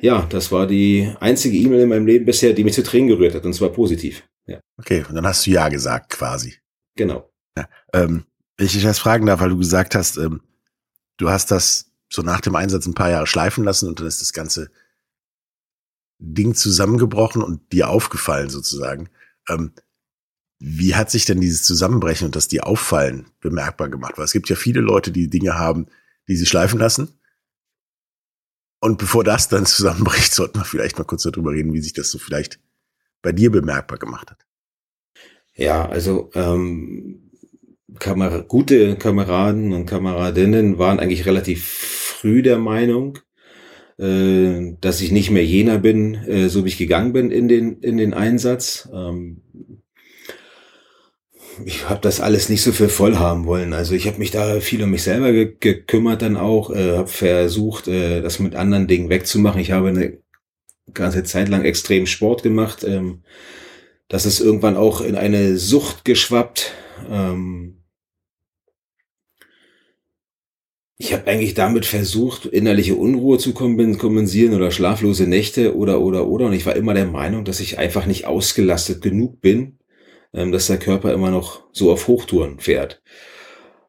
Ja, 0.00 0.26
das 0.28 0.50
war 0.50 0.66
die 0.66 1.14
einzige 1.20 1.56
E-Mail 1.56 1.82
in 1.82 1.88
meinem 1.88 2.06
Leben 2.06 2.24
bisher, 2.24 2.52
die 2.52 2.64
mich 2.64 2.74
zu 2.74 2.82
Tränen 2.82 3.08
gerührt 3.08 3.34
hat, 3.34 3.44
und 3.44 3.54
zwar 3.54 3.70
positiv. 3.70 4.24
Ja. 4.46 4.60
Okay, 4.78 5.04
und 5.08 5.14
dann 5.14 5.26
hast 5.26 5.46
du 5.46 5.50
Ja 5.50 5.68
gesagt 5.68 6.10
quasi. 6.10 6.54
Genau. 6.96 7.30
Ja, 7.56 7.68
ähm, 7.92 8.24
wenn 8.56 8.66
ich 8.66 8.72
dich 8.72 8.82
das 8.82 8.98
fragen 8.98 9.26
darf, 9.26 9.40
weil 9.40 9.50
du 9.50 9.58
gesagt 9.58 9.94
hast, 9.94 10.16
ähm, 10.16 10.42
du 11.16 11.28
hast 11.28 11.50
das 11.50 11.90
so 12.10 12.22
nach 12.22 12.40
dem 12.40 12.54
Einsatz 12.54 12.86
ein 12.86 12.94
paar 12.94 13.10
Jahre 13.10 13.26
schleifen 13.26 13.64
lassen 13.64 13.88
und 13.88 14.00
dann 14.00 14.06
ist 14.06 14.20
das 14.20 14.32
ganze 14.32 14.70
Ding 16.18 16.54
zusammengebrochen 16.54 17.42
und 17.42 17.72
dir 17.72 17.88
aufgefallen 17.88 18.48
sozusagen. 18.48 19.08
Ähm, 19.48 19.72
wie 20.58 20.94
hat 20.94 21.10
sich 21.10 21.24
denn 21.24 21.40
dieses 21.40 21.62
Zusammenbrechen 21.64 22.26
und 22.26 22.36
das 22.36 22.48
dir 22.48 22.66
auffallen 22.66 23.26
bemerkbar 23.40 23.88
gemacht? 23.88 24.16
Weil 24.16 24.24
es 24.24 24.32
gibt 24.32 24.48
ja 24.48 24.56
viele 24.56 24.80
Leute, 24.80 25.10
die 25.10 25.28
Dinge 25.28 25.58
haben, 25.58 25.86
die 26.28 26.36
sie 26.36 26.46
schleifen 26.46 26.78
lassen. 26.78 27.18
Und 28.80 28.98
bevor 28.98 29.24
das 29.24 29.48
dann 29.48 29.66
zusammenbricht, 29.66 30.32
sollten 30.32 30.60
wir 30.60 30.64
vielleicht 30.64 30.98
mal 30.98 31.04
kurz 31.04 31.22
darüber 31.24 31.52
reden, 31.52 31.72
wie 31.72 31.82
sich 31.82 31.92
das 31.92 32.10
so 32.10 32.18
vielleicht 32.18 32.60
bei 33.22 33.32
dir 33.32 33.50
bemerkbar 33.50 33.98
gemacht 33.98 34.30
hat. 34.30 34.46
Ja, 35.54 35.88
also 35.88 36.30
ähm, 36.34 37.30
Kamer 37.98 38.42
gute 38.42 38.96
Kameraden 38.96 39.72
und 39.72 39.86
Kameradinnen 39.86 40.78
waren 40.78 40.98
eigentlich 40.98 41.26
relativ 41.26 41.64
früh 41.66 42.42
der 42.42 42.58
Meinung, 42.58 43.18
äh, 43.98 44.74
dass 44.80 45.00
ich 45.00 45.12
nicht 45.12 45.30
mehr 45.30 45.44
jener 45.44 45.78
bin, 45.78 46.14
äh, 46.14 46.48
so 46.48 46.64
wie 46.64 46.68
ich 46.68 46.78
gegangen 46.78 47.12
bin 47.12 47.30
in 47.30 47.48
den 47.48 47.78
in 47.80 47.96
den 47.96 48.14
Einsatz. 48.14 48.88
Ähm, 48.92 49.42
ich 51.64 51.88
habe 51.88 52.00
das 52.00 52.20
alles 52.20 52.48
nicht 52.48 52.62
so 52.62 52.72
für 52.72 52.88
voll 52.88 53.16
haben 53.16 53.46
wollen. 53.46 53.72
Also 53.72 53.94
ich 53.94 54.06
habe 54.06 54.18
mich 54.18 54.30
da 54.30 54.60
viel 54.60 54.82
um 54.82 54.90
mich 54.90 55.04
selber 55.04 55.32
ge 55.32 55.54
gekümmert 55.58 56.22
dann 56.22 56.36
auch, 56.36 56.70
äh, 56.70 56.96
habe 56.96 57.08
versucht, 57.08 57.88
äh, 57.88 58.22
das 58.22 58.38
mit 58.40 58.54
anderen 58.54 58.86
Dingen 58.86 59.08
wegzumachen. 59.08 59.60
Ich 59.60 59.70
habe 59.70 59.88
eine 59.88 60.18
ganze 60.92 61.22
Zeit 61.24 61.48
lang 61.48 61.64
extrem 61.64 62.06
Sport 62.06 62.42
gemacht. 62.42 62.84
Ähm, 62.84 63.22
das 64.08 64.26
ist 64.26 64.40
irgendwann 64.40 64.76
auch 64.76 65.00
in 65.00 65.16
eine 65.16 65.56
Sucht 65.56 66.04
geschwappt. 66.04 66.72
Ähm, 67.10 67.83
ich 71.04 71.12
habe 71.12 71.26
eigentlich 71.26 71.52
damit 71.52 71.84
versucht, 71.84 72.46
innerliche 72.46 72.94
Unruhe 72.94 73.36
zu 73.36 73.52
kompensieren 73.52 74.54
oder 74.54 74.70
schlaflose 74.70 75.26
Nächte 75.26 75.76
oder 75.76 76.00
oder 76.00 76.26
oder. 76.26 76.46
Und 76.46 76.54
ich 76.54 76.64
war 76.64 76.76
immer 76.76 76.94
der 76.94 77.04
Meinung, 77.04 77.44
dass 77.44 77.60
ich 77.60 77.78
einfach 77.78 78.06
nicht 78.06 78.26
ausgelastet 78.26 79.02
genug 79.02 79.42
bin, 79.42 79.76
ähm, 80.32 80.50
dass 80.50 80.66
der 80.66 80.78
Körper 80.78 81.12
immer 81.12 81.30
noch 81.30 81.64
so 81.72 81.92
auf 81.92 82.08
Hochtouren 82.08 82.58
fährt. 82.58 83.02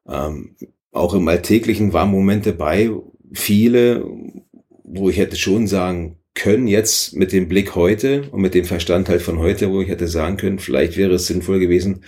Ähm, 0.05 0.57
auch 0.91 1.13
im 1.13 1.25
Alltäglichen 1.29 1.93
waren 1.93 2.11
Momente 2.11 2.51
bei, 2.51 2.91
viele, 3.31 4.05
wo 4.83 5.09
ich 5.09 5.17
hätte 5.17 5.37
schon 5.37 5.67
sagen 5.67 6.17
können, 6.33 6.67
jetzt 6.67 7.15
mit 7.15 7.31
dem 7.31 7.47
Blick 7.47 7.75
heute 7.75 8.23
und 8.31 8.41
mit 8.41 8.55
dem 8.55 8.65
Verstand 8.65 9.07
halt 9.07 9.21
von 9.21 9.39
heute, 9.39 9.71
wo 9.71 9.79
ich 9.79 9.87
hätte 9.87 10.09
sagen 10.09 10.35
können, 10.35 10.59
vielleicht 10.59 10.97
wäre 10.97 11.13
es 11.13 11.27
sinnvoll 11.27 11.59
gewesen, 11.59 12.03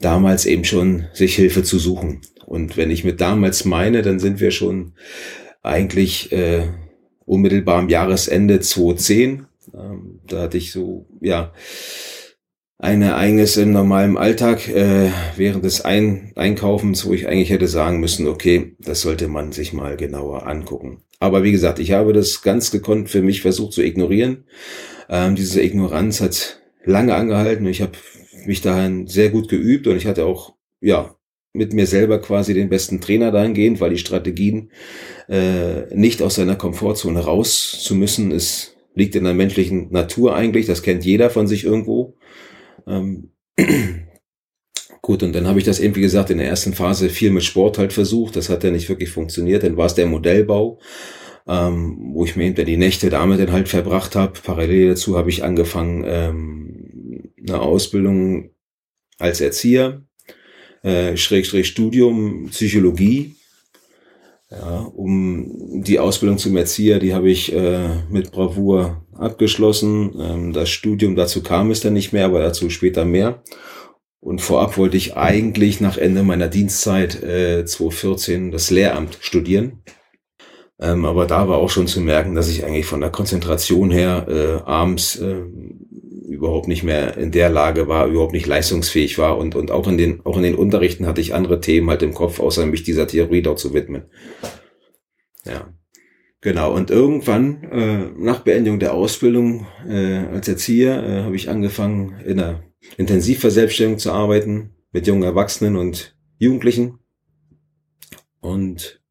damals 0.00 0.44
eben 0.44 0.64
schon 0.64 1.06
sich 1.14 1.34
Hilfe 1.34 1.62
zu 1.62 1.78
suchen. 1.78 2.20
Und 2.50 2.76
wenn 2.76 2.90
ich 2.90 3.04
mit 3.04 3.20
damals 3.20 3.64
meine, 3.64 4.02
dann 4.02 4.18
sind 4.18 4.40
wir 4.40 4.50
schon 4.50 4.94
eigentlich 5.62 6.32
äh, 6.32 6.64
unmittelbar 7.24 7.78
am 7.78 7.88
Jahresende 7.88 8.58
2010. 8.58 9.46
Ähm, 9.72 10.18
da 10.26 10.42
hatte 10.42 10.58
ich 10.58 10.72
so, 10.72 11.06
ja, 11.20 11.52
ein 12.76 13.02
Ereignis 13.02 13.56
im 13.56 13.70
normalen 13.70 14.18
Alltag 14.18 14.66
äh, 14.68 15.10
während 15.36 15.64
des 15.64 15.82
ein 15.82 16.32
Einkaufens, 16.34 17.06
wo 17.06 17.12
ich 17.12 17.28
eigentlich 17.28 17.50
hätte 17.50 17.68
sagen 17.68 18.00
müssen, 18.00 18.26
okay, 18.26 18.74
das 18.80 19.02
sollte 19.02 19.28
man 19.28 19.52
sich 19.52 19.72
mal 19.72 19.96
genauer 19.96 20.48
angucken. 20.48 21.02
Aber 21.20 21.44
wie 21.44 21.52
gesagt, 21.52 21.78
ich 21.78 21.92
habe 21.92 22.12
das 22.12 22.42
ganz 22.42 22.72
gekonnt 22.72 23.10
für 23.10 23.22
mich 23.22 23.42
versucht 23.42 23.74
zu 23.74 23.82
ignorieren. 23.82 24.42
Ähm, 25.08 25.36
diese 25.36 25.62
Ignoranz 25.62 26.20
hat 26.20 26.60
lange 26.84 27.14
angehalten. 27.14 27.66
Ich 27.66 27.80
habe 27.80 27.92
mich 28.44 28.60
dahin 28.60 29.06
sehr 29.06 29.28
gut 29.30 29.48
geübt 29.48 29.86
und 29.86 29.96
ich 29.96 30.06
hatte 30.06 30.26
auch, 30.26 30.54
ja, 30.80 31.14
mit 31.52 31.72
mir 31.72 31.86
selber 31.86 32.20
quasi 32.20 32.54
den 32.54 32.68
besten 32.68 33.00
Trainer 33.00 33.32
dahingehend, 33.32 33.80
weil 33.80 33.90
die 33.90 33.98
Strategien 33.98 34.70
äh, 35.28 35.92
nicht 35.94 36.22
aus 36.22 36.36
seiner 36.36 36.56
Komfortzone 36.56 37.20
raus 37.20 37.78
zu 37.82 37.94
müssen, 37.94 38.30
ist, 38.30 38.76
liegt 38.94 39.16
in 39.16 39.24
der 39.24 39.34
menschlichen 39.34 39.90
Natur 39.90 40.36
eigentlich. 40.36 40.66
Das 40.66 40.82
kennt 40.82 41.04
jeder 41.04 41.30
von 41.30 41.46
sich 41.46 41.64
irgendwo. 41.64 42.16
Ähm, 42.86 43.32
Gut, 45.02 45.22
und 45.22 45.34
dann 45.34 45.46
habe 45.46 45.58
ich 45.58 45.64
das 45.64 45.80
eben, 45.80 45.96
wie 45.96 46.02
gesagt, 46.02 46.30
in 46.30 46.38
der 46.38 46.48
ersten 46.48 46.74
Phase 46.74 47.08
viel 47.08 47.30
mit 47.30 47.42
Sport 47.42 47.78
halt 47.78 47.92
versucht. 47.92 48.36
Das 48.36 48.50
hat 48.50 48.64
ja 48.64 48.70
nicht 48.70 48.88
wirklich 48.88 49.10
funktioniert. 49.10 49.62
Dann 49.62 49.76
war 49.76 49.86
es 49.86 49.94
der 49.94 50.06
Modellbau, 50.06 50.78
ähm, 51.48 52.12
wo 52.12 52.24
ich 52.24 52.36
mir 52.36 52.44
hinter 52.44 52.64
die 52.64 52.76
Nächte 52.76 53.08
damit 53.08 53.40
dann 53.40 53.50
halt 53.50 53.68
verbracht 53.68 54.14
habe. 54.14 54.38
Parallel 54.44 54.90
dazu 54.90 55.16
habe 55.16 55.30
ich 55.30 55.42
angefangen, 55.42 56.04
ähm, 56.06 57.32
eine 57.38 57.60
Ausbildung 57.60 58.50
als 59.18 59.40
Erzieher, 59.40 60.04
äh, 60.82 61.16
Schrägstrich 61.16 61.68
Studium 61.68 62.48
Psychologie. 62.50 63.36
Ja, 64.50 64.80
um 64.80 65.82
die 65.84 66.00
Ausbildung 66.00 66.38
zum 66.38 66.56
Erzieher, 66.56 66.98
die 66.98 67.14
habe 67.14 67.30
ich 67.30 67.52
äh, 67.52 67.88
mit 68.10 68.32
Bravour 68.32 69.04
abgeschlossen. 69.14 70.12
Ähm, 70.18 70.52
das 70.52 70.70
Studium 70.70 71.14
dazu 71.14 71.42
kam 71.42 71.70
es 71.70 71.80
dann 71.80 71.92
nicht 71.92 72.12
mehr, 72.12 72.24
aber 72.24 72.40
dazu 72.40 72.68
später 72.68 73.04
mehr. 73.04 73.42
Und 74.18 74.40
vorab 74.40 74.76
wollte 74.76 74.96
ich 74.96 75.16
eigentlich 75.16 75.80
nach 75.80 75.96
Ende 75.96 76.22
meiner 76.22 76.48
Dienstzeit 76.48 77.22
äh, 77.22 77.64
2014 77.64 78.50
das 78.50 78.70
Lehramt 78.70 79.18
studieren. 79.20 79.82
Ähm, 80.80 81.04
aber 81.04 81.26
da 81.26 81.46
war 81.48 81.58
auch 81.58 81.70
schon 81.70 81.86
zu 81.86 82.00
merken, 82.00 82.34
dass 82.34 82.50
ich 82.50 82.64
eigentlich 82.64 82.86
von 82.86 83.00
der 83.00 83.10
Konzentration 83.10 83.90
her 83.90 84.26
äh, 84.28 84.68
abends 84.68 85.16
äh, 85.16 85.42
überhaupt 86.40 86.68
nicht 86.68 86.82
mehr 86.82 87.18
in 87.18 87.32
der 87.32 87.50
Lage 87.50 87.86
war, 87.86 88.06
überhaupt 88.06 88.32
nicht 88.32 88.46
leistungsfähig 88.46 89.18
war 89.18 89.36
und, 89.36 89.54
und 89.54 89.70
auch 89.70 89.86
in 89.86 89.98
den, 89.98 90.24
auch 90.24 90.38
in 90.38 90.42
den 90.42 90.54
Unterrichten 90.54 91.06
hatte 91.06 91.20
ich 91.20 91.34
andere 91.34 91.60
Themen 91.60 91.90
halt 91.90 92.02
im 92.02 92.14
Kopf, 92.14 92.40
außer 92.40 92.64
mich 92.64 92.82
dieser 92.82 93.06
Theorie 93.06 93.42
dort 93.42 93.58
zu 93.58 93.74
widmen. 93.74 94.04
Ja. 95.44 95.74
Genau, 96.40 96.74
und 96.74 96.90
irgendwann, 96.90 97.64
äh, 97.64 98.10
nach 98.16 98.40
Beendigung 98.40 98.78
der 98.78 98.94
Ausbildung 98.94 99.66
äh, 99.86 100.24
als 100.32 100.48
Erzieher, 100.48 101.04
äh, 101.04 101.22
habe 101.24 101.36
ich 101.36 101.50
angefangen, 101.50 102.18
in 102.24 102.38
der 102.38 102.62
Intensivverselbstständigung 102.96 103.98
zu 103.98 104.10
arbeiten 104.10 104.70
mit 104.92 105.06
jungen 105.06 105.24
Erwachsenen 105.24 105.76
und 105.76 106.16
Jugendlichen. 106.38 107.00
Und 108.40 109.02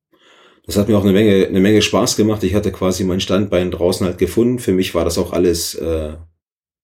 das 0.66 0.78
hat 0.78 0.90
mir 0.90 0.98
auch 0.98 1.04
eine 1.04 1.14
Menge, 1.14 1.46
eine 1.46 1.60
Menge 1.60 1.84
Spaß 1.84 2.16
gemacht. 2.16 2.44
Ich 2.44 2.56
hatte 2.56 2.72
quasi 2.72 3.04
mein 3.04 3.20
Standbein 3.20 3.70
draußen 3.70 4.08
halt 4.08 4.18
gefunden. 4.18 4.58
Für 4.58 4.74
mich 4.74 4.96
war 4.96 5.06
das 5.06 5.20
auch 5.20 5.32
alles 5.32 5.76
äh, 5.76 6.16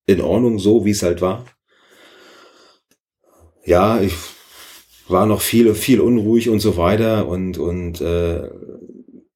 in 0.05 0.21
Ordnung, 0.21 0.59
so 0.59 0.85
wie 0.85 0.91
es 0.91 1.03
halt 1.03 1.21
war. 1.21 1.45
Ja, 3.65 4.00
ich 4.01 4.13
war 5.07 5.25
noch 5.25 5.41
viel, 5.41 5.74
viel 5.75 6.00
unruhig 6.00 6.50
und 6.50 6.59
so 6.59 6.77
weiter 6.77 7.27
und 7.27 7.57
und 7.57 8.01
äh, 8.01 8.50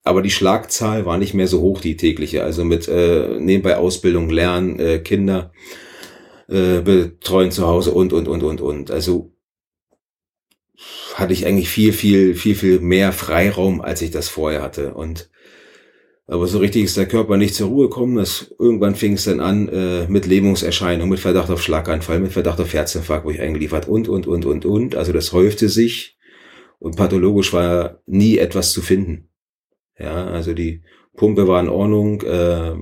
aber 0.04 0.22
die 0.22 0.32
Schlagzahl 0.32 1.06
war 1.06 1.18
nicht 1.18 1.34
mehr 1.34 1.48
so 1.48 1.62
hoch, 1.62 1.82
die 1.82 1.98
tägliche. 1.98 2.44
Also 2.44 2.64
mit 2.64 2.88
äh, 2.88 3.38
nebenbei 3.40 3.78
Ausbildung, 3.78 4.30
Lernen, 4.30 4.80
äh, 4.80 5.00
Kinder 5.00 5.52
äh, 6.48 6.82
betreuen 6.82 7.52
zu 7.52 7.68
Hause 7.68 7.92
und, 7.92 8.14
und, 8.14 8.28
und, 8.28 8.42
und, 8.42 8.62
und. 8.62 8.92
Also 8.92 9.34
hatte 11.16 11.34
ich 11.34 11.46
eigentlich 11.46 11.70
viel, 11.70 11.94
viel, 11.94 12.34
viel, 12.34 12.56
viel 12.56 12.80
mehr 12.80 13.12
Freiraum, 13.12 13.82
als 13.82 14.02
ich 14.02 14.10
das 14.10 14.30
vorher 14.30 14.62
hatte. 14.62 14.94
Und 14.94 15.30
aber 16.30 16.46
so 16.46 16.60
richtig 16.60 16.84
ist 16.84 16.96
der 16.96 17.08
Körper 17.08 17.38
nicht 17.38 17.56
zur 17.56 17.70
Ruhe 17.70 17.90
gekommen. 17.90 18.18
Das, 18.18 18.54
irgendwann 18.60 18.94
fing 18.94 19.14
es 19.14 19.24
dann 19.24 19.40
an 19.40 19.68
äh, 19.70 20.08
mit 20.08 20.28
Lähmungserscheinungen, 20.28 21.10
mit 21.10 21.20
Verdacht 21.20 21.50
auf 21.50 21.62
Schlaganfall, 21.62 22.20
mit 22.20 22.32
Verdacht 22.32 22.60
auf 22.62 22.72
Herzinfarkt, 22.72 23.26
wo 23.26 23.32
ich 23.32 23.42
eingeliefert 23.42 23.88
und, 23.88 24.08
und, 24.08 24.28
und, 24.28 24.46
und, 24.46 24.64
und. 24.64 24.96
Also 24.96 25.12
das 25.12 25.34
häufte 25.34 25.70
sich 25.70 26.18
und 26.78 26.96
pathologisch 26.96 27.52
war 27.52 28.02
nie 28.06 28.38
etwas 28.38 28.72
zu 28.74 28.82
finden. 28.82 29.30
Ja, 29.98 30.28
also 30.28 30.54
die 30.54 30.84
Pumpe 31.18 31.48
war 31.48 31.62
in 31.62 31.68
Ordnung, 31.68 32.22
äh, 32.22 32.76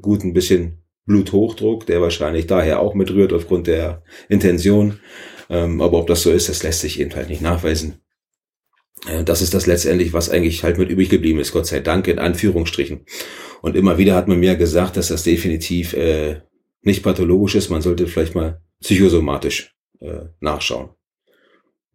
gut 0.00 0.24
ein 0.24 0.32
bisschen 0.32 0.78
Bluthochdruck, 1.04 1.86
der 1.86 2.00
wahrscheinlich 2.00 2.46
daher 2.46 2.80
auch 2.80 2.94
mitrührt 2.94 3.34
aufgrund 3.34 3.66
der 3.66 4.02
Intention. 4.30 5.00
Ähm, 5.50 5.82
aber 5.82 5.98
ob 5.98 6.06
das 6.06 6.22
so 6.22 6.30
ist, 6.30 6.48
das 6.48 6.62
lässt 6.62 6.80
sich 6.80 6.98
eben 6.98 7.14
halt 7.14 7.28
nicht 7.28 7.42
nachweisen. 7.42 8.00
Äh, 9.06 9.24
das 9.24 9.42
ist 9.42 9.54
das 9.54 9.66
letztendlich, 9.66 10.12
was 10.12 10.30
eigentlich 10.30 10.62
halt 10.64 10.78
mit 10.78 10.90
übrig 10.90 11.08
geblieben 11.08 11.38
ist, 11.38 11.52
Gott 11.52 11.66
sei 11.66 11.80
Dank, 11.80 12.08
in 12.08 12.18
Anführungsstrichen. 12.18 13.06
Und 13.62 13.76
immer 13.76 13.98
wieder 13.98 14.14
hat 14.14 14.28
man 14.28 14.38
mir 14.38 14.56
gesagt, 14.56 14.96
dass 14.96 15.08
das 15.08 15.22
definitiv 15.22 15.94
äh, 15.94 16.40
nicht 16.82 17.02
pathologisch 17.02 17.54
ist. 17.54 17.70
Man 17.70 17.82
sollte 17.82 18.06
vielleicht 18.06 18.34
mal 18.34 18.60
psychosomatisch 18.80 19.74
äh, 20.00 20.26
nachschauen. 20.40 20.90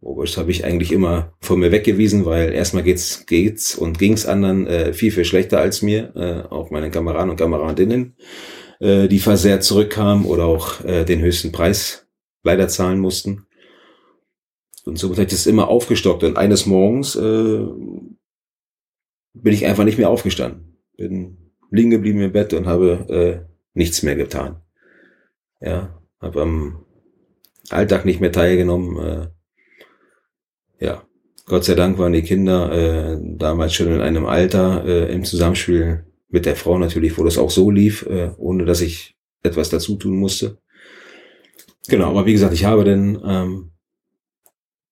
Wobei 0.01 0.25
das 0.25 0.38
habe 0.38 0.50
ich 0.50 0.65
eigentlich 0.65 0.91
immer 0.91 1.34
von 1.41 1.60
mir 1.60 1.72
weggewiesen, 1.72 2.25
weil 2.25 2.53
erstmal 2.53 2.82
geht's, 2.82 3.27
geht's 3.27 3.75
und 3.75 4.00
ging's 4.00 4.25
anderen 4.25 4.65
äh, 4.65 4.94
viel, 4.94 5.12
viel 5.12 5.25
schlechter 5.25 5.60
als 5.60 5.84
mir, 5.84 6.12
äh, 6.15 6.51
auch 6.51 6.72
meinen 6.72 6.91
Kameraden 6.91 7.30
und 7.30 7.38
Kameradinnen 7.38 8.15
äh, 8.82 9.08
die 9.08 9.20
versehrt 9.20 9.63
zurückkamen 9.63 10.25
oder 10.25 10.46
auch 10.46 10.84
äh, 10.84 11.06
den 11.06 11.22
höchsten 11.22 11.51
Preis 11.51 12.08
leider 12.44 12.68
zahlen 12.68 13.00
mussten. 13.00 13.46
Und 14.86 14.98
somit 14.98 15.20
hat 15.20 15.32
das 15.32 15.46
immer 15.46 15.68
aufgestockt. 15.68 16.24
Und 16.24 16.38
eines 16.38 16.66
Morgens 16.66 17.16
äh, 17.16 17.66
bin 19.34 19.54
ich 19.54 19.66
einfach 19.66 19.84
nicht 19.84 19.98
mehr 19.98 20.10
aufgestanden. 20.10 20.78
Bin 20.98 21.38
liegen 21.72 21.90
geblieben 21.90 22.22
im 22.22 22.32
Bett 22.32 22.54
und 22.54 22.68
habe 22.68 23.06
äh, 23.10 23.52
nichts 23.74 24.04
mehr 24.04 24.16
getan. 24.16 24.62
Ja, 25.62 26.02
habe 26.20 26.42
am 26.42 26.86
Alltag 27.70 28.06
nicht 28.06 28.20
mehr 28.20 28.32
teilgenommen. 28.32 28.98
Äh, 28.98 29.28
ja, 30.86 31.04
Gott 31.46 31.64
sei 31.64 31.76
Dank 31.76 31.98
waren 31.98 32.14
die 32.14 32.24
Kinder 32.24 32.72
äh, 32.72 33.20
damals 33.22 33.74
schon 33.74 33.88
in 33.88 34.02
einem 34.02 34.26
Alter 34.26 34.84
äh, 34.86 35.14
im 35.14 35.24
Zusammenspiel 35.24 36.06
mit 36.30 36.46
der 36.46 36.56
Frau 36.56 36.78
natürlich, 36.78 37.18
wo 37.18 37.24
das 37.24 37.38
auch 37.38 37.52
so 37.52 37.70
lief, 37.70 38.06
äh, 38.08 38.32
ohne 38.38 38.66
dass 38.66 38.82
ich 38.82 39.16
etwas 39.44 39.70
dazu 39.70 39.96
tun 39.96 40.18
musste. 40.18 40.58
Genau, 41.88 42.10
aber 42.10 42.26
wie 42.26 42.34
gesagt, 42.34 42.54
ich 42.54 42.66
habe 42.66 42.84
dann 42.84 43.22
ähm, 43.26 43.71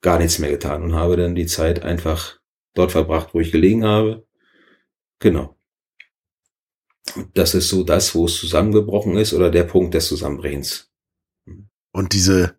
gar 0.01 0.19
nichts 0.19 0.39
mehr 0.39 0.49
getan 0.49 0.83
und 0.83 0.95
habe 0.95 1.17
dann 1.17 1.35
die 1.35 1.45
Zeit 1.45 1.83
einfach 1.83 2.39
dort 2.73 2.91
verbracht, 2.91 3.33
wo 3.33 3.39
ich 3.39 3.51
gelegen 3.51 3.83
habe. 3.83 4.25
Genau. 5.19 5.57
Das 7.33 7.55
ist 7.55 7.69
so 7.69 7.83
das, 7.83 8.13
wo 8.15 8.25
es 8.25 8.37
zusammengebrochen 8.37 9.17
ist 9.17 9.33
oder 9.33 9.49
der 9.49 9.63
Punkt 9.63 9.93
des 9.93 10.07
Zusammenbrechens. 10.07 10.91
Und 11.91 12.13
diese, 12.13 12.57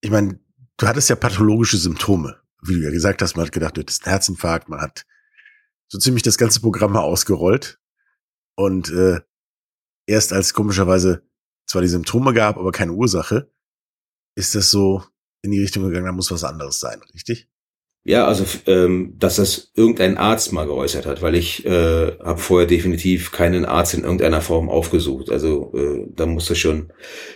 ich 0.00 0.10
meine, 0.10 0.38
du 0.76 0.86
hattest 0.86 1.08
ja 1.08 1.16
pathologische 1.16 1.78
Symptome, 1.78 2.40
wie 2.62 2.74
du 2.74 2.80
ja 2.80 2.90
gesagt 2.90 3.22
hast, 3.22 3.36
man 3.36 3.46
hat 3.46 3.52
gedacht, 3.52 3.76
du 3.76 3.80
hättest 3.80 4.04
einen 4.04 4.12
Herzinfarkt, 4.12 4.68
man 4.68 4.80
hat 4.80 5.06
so 5.88 5.98
ziemlich 5.98 6.22
das 6.22 6.36
ganze 6.36 6.60
Programm 6.60 6.92
mal 6.92 7.00
ausgerollt. 7.00 7.80
Und 8.54 8.90
äh, 8.90 9.20
erst 10.06 10.32
als 10.32 10.52
komischerweise 10.52 11.22
zwar 11.66 11.82
die 11.82 11.88
Symptome 11.88 12.34
gab, 12.34 12.58
aber 12.58 12.72
keine 12.72 12.92
Ursache, 12.92 13.50
ist 14.34 14.54
das 14.54 14.70
so 14.70 15.04
in 15.42 15.50
die 15.50 15.60
Richtung 15.60 15.84
gegangen, 15.84 16.06
da 16.06 16.12
muss 16.12 16.30
was 16.30 16.44
anderes 16.44 16.80
sein, 16.80 17.00
richtig? 17.14 17.48
Ja, 18.04 18.26
also 18.26 18.44
ähm, 18.66 19.16
dass 19.18 19.36
das 19.36 19.70
irgendein 19.74 20.16
Arzt 20.16 20.52
mal 20.52 20.64
geäußert 20.64 21.04
hat, 21.04 21.20
weil 21.20 21.34
ich 21.34 21.66
äh, 21.66 22.16
habe 22.24 22.38
vorher 22.38 22.66
definitiv 22.66 23.32
keinen 23.32 23.66
Arzt 23.66 23.92
in 23.92 24.04
irgendeiner 24.04 24.40
Form 24.40 24.70
aufgesucht. 24.70 25.30
Also 25.30 25.72
äh, 25.74 26.06
da 26.14 26.24
musste 26.24 26.54
schon 26.54 26.90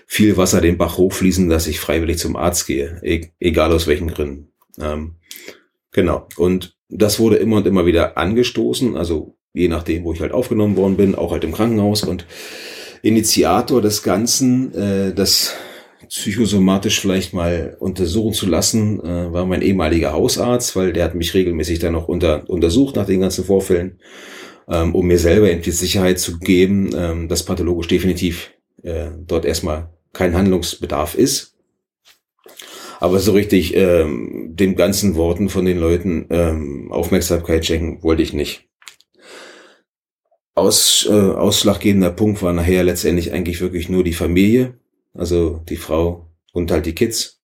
viel 0.06 0.38
Wasser 0.38 0.62
den 0.62 0.78
Bach 0.78 0.96
hochfließen, 0.96 1.50
dass 1.50 1.66
ich 1.66 1.78
freiwillig 1.78 2.18
zum 2.18 2.36
Arzt 2.36 2.66
gehe, 2.66 2.98
e 3.02 3.26
egal 3.38 3.70
aus 3.70 3.86
welchen 3.86 4.08
Gründen. 4.08 4.52
Ähm, 4.80 5.16
genau. 5.90 6.26
Und 6.36 6.78
das 6.88 7.18
wurde 7.18 7.36
immer 7.36 7.58
und 7.58 7.66
immer 7.66 7.84
wieder 7.84 8.16
angestoßen, 8.16 8.96
also 8.96 9.36
je 9.52 9.68
nachdem, 9.68 10.04
wo 10.04 10.14
ich 10.14 10.20
halt 10.20 10.32
aufgenommen 10.32 10.76
worden 10.76 10.96
bin, 10.96 11.14
auch 11.14 11.32
halt 11.32 11.44
im 11.44 11.52
Krankenhaus 11.52 12.02
und 12.02 12.26
Initiator 13.02 13.82
des 13.82 14.02
Ganzen, 14.02 14.74
äh, 14.74 15.12
das 15.12 15.54
psychosomatisch 16.12 17.00
vielleicht 17.00 17.32
mal 17.32 17.74
untersuchen 17.80 18.34
zu 18.34 18.46
lassen, 18.46 19.00
äh, 19.00 19.32
war 19.32 19.46
mein 19.46 19.62
ehemaliger 19.62 20.12
Hausarzt, 20.12 20.76
weil 20.76 20.92
der 20.92 21.04
hat 21.04 21.14
mich 21.14 21.32
regelmäßig 21.32 21.78
dann 21.78 21.94
noch 21.94 22.06
unter, 22.06 22.48
untersucht 22.50 22.96
nach 22.96 23.06
den 23.06 23.20
ganzen 23.20 23.44
Vorfällen, 23.46 23.98
ähm, 24.68 24.94
um 24.94 25.06
mir 25.06 25.18
selber 25.18 25.48
irgendwie 25.48 25.70
Sicherheit 25.70 26.20
zu 26.20 26.38
geben, 26.38 26.90
ähm, 26.94 27.28
dass 27.28 27.44
pathologisch 27.44 27.88
definitiv 27.88 28.50
äh, 28.82 29.06
dort 29.26 29.46
erstmal 29.46 29.88
kein 30.12 30.34
Handlungsbedarf 30.34 31.14
ist. 31.14 31.56
Aber 33.00 33.18
so 33.18 33.32
richtig 33.32 33.74
ähm, 33.74 34.50
dem 34.54 34.76
ganzen 34.76 35.16
Worten 35.16 35.48
von 35.48 35.64
den 35.64 35.78
Leuten 35.78 36.26
ähm, 36.28 36.92
Aufmerksamkeit 36.92 37.64
schenken 37.64 38.02
wollte 38.02 38.22
ich 38.22 38.34
nicht. 38.34 38.68
Aus, 40.54 41.08
äh, 41.08 41.12
ausschlaggebender 41.14 42.10
Punkt 42.10 42.42
war 42.42 42.52
nachher 42.52 42.84
letztendlich 42.84 43.32
eigentlich 43.32 43.62
wirklich 43.62 43.88
nur 43.88 44.04
die 44.04 44.12
Familie, 44.12 44.78
also 45.14 45.62
die 45.68 45.76
Frau 45.76 46.32
und 46.52 46.70
halt 46.70 46.86
die 46.86 46.94
Kids. 46.94 47.40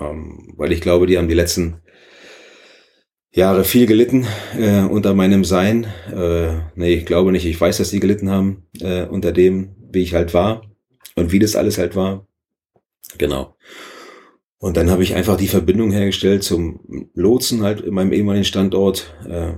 Ähm, 0.00 0.52
weil 0.56 0.72
ich 0.72 0.80
glaube, 0.80 1.06
die 1.06 1.18
haben 1.18 1.28
die 1.28 1.34
letzten 1.34 1.80
Jahre 3.32 3.64
viel 3.64 3.86
gelitten 3.86 4.26
äh, 4.56 4.82
unter 4.82 5.14
meinem 5.14 5.44
Sein. 5.44 5.84
Äh, 6.12 6.60
nee, 6.76 6.94
ich 6.94 7.06
glaube 7.06 7.32
nicht. 7.32 7.46
Ich 7.46 7.60
weiß, 7.60 7.78
dass 7.78 7.90
die 7.90 8.00
gelitten 8.00 8.30
haben 8.30 8.66
äh, 8.80 9.06
unter 9.06 9.32
dem, 9.32 9.76
wie 9.90 10.02
ich 10.02 10.14
halt 10.14 10.34
war 10.34 10.62
und 11.16 11.32
wie 11.32 11.38
das 11.38 11.56
alles 11.56 11.78
halt 11.78 11.96
war. 11.96 12.26
Genau. 13.18 13.56
Und 14.58 14.76
dann 14.76 14.90
habe 14.90 15.02
ich 15.02 15.14
einfach 15.14 15.36
die 15.36 15.48
Verbindung 15.48 15.90
hergestellt 15.90 16.42
zum 16.42 17.10
Lotsen 17.14 17.62
halt 17.62 17.80
in 17.80 17.92
meinem 17.92 18.12
ehemaligen 18.12 18.44
Standort. 18.44 19.14
Äh, 19.28 19.54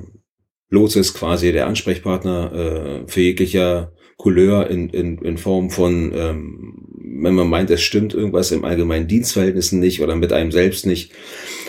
Lotse 0.68 0.98
ist 0.98 1.14
quasi 1.14 1.52
der 1.52 1.66
Ansprechpartner 1.66 2.52
äh, 2.52 3.08
für 3.08 3.20
jeglicher 3.20 3.92
Couleur 4.16 4.68
in, 4.70 4.88
in, 4.90 5.18
in 5.18 5.38
Form 5.38 5.70
von, 5.70 6.12
ähm, 6.14 6.86
wenn 7.20 7.34
man 7.34 7.48
meint, 7.48 7.70
es 7.70 7.82
stimmt 7.82 8.14
irgendwas 8.14 8.50
im 8.50 8.64
allgemeinen 8.64 9.08
Dienstverhältnissen 9.08 9.78
nicht 9.78 10.00
oder 10.00 10.16
mit 10.16 10.32
einem 10.32 10.52
selbst 10.52 10.86
nicht. 10.86 11.12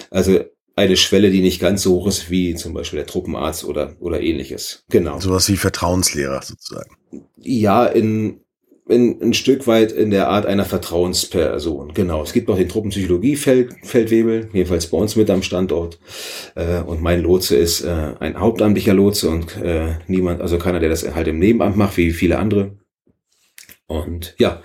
Also 0.09 0.39
eine 0.75 0.95
Schwelle, 0.95 1.31
die 1.31 1.41
nicht 1.41 1.59
ganz 1.59 1.81
so 1.81 1.95
hoch 1.95 2.07
ist 2.07 2.29
wie 2.29 2.55
zum 2.55 2.73
Beispiel 2.73 2.97
der 2.97 3.07
Truppenarzt 3.07 3.65
oder, 3.65 3.95
oder 3.99 4.21
ähnliches. 4.21 4.85
Genau. 4.89 5.19
Sowas 5.19 5.49
wie 5.49 5.57
Vertrauenslehrer 5.57 6.41
sozusagen. 6.43 6.95
Ja, 7.37 7.85
in, 7.85 8.41
in, 8.89 9.21
ein 9.21 9.33
Stück 9.33 9.67
weit 9.67 9.91
in 9.91 10.11
der 10.11 10.29
Art 10.29 10.45
einer 10.45 10.65
Vertrauensperson. 10.65 11.93
Genau. 11.93 12.23
Es 12.23 12.33
gibt 12.33 12.47
noch 12.47 12.57
den 12.57 12.69
Truppenpsychologie-Feldwebel, 12.69 14.49
jedenfalls 14.53 14.87
bei 14.87 14.97
uns 14.97 15.15
mit 15.15 15.29
am 15.29 15.43
Standort. 15.43 15.99
Äh, 16.55 16.81
und 16.81 17.01
mein 17.01 17.21
Lotse 17.21 17.55
ist 17.55 17.81
äh, 17.81 18.13
ein 18.19 18.39
hauptamtlicher 18.39 18.93
Lotse 18.93 19.29
und 19.29 19.57
äh, 19.57 19.95
niemand, 20.07 20.41
also 20.41 20.57
keiner, 20.57 20.79
der 20.79 20.89
das 20.89 21.13
halt 21.13 21.27
im 21.27 21.39
Nebenamt 21.39 21.77
macht, 21.77 21.97
wie 21.97 22.11
viele 22.11 22.39
andere. 22.39 22.77
Und 23.87 24.35
ja, 24.39 24.61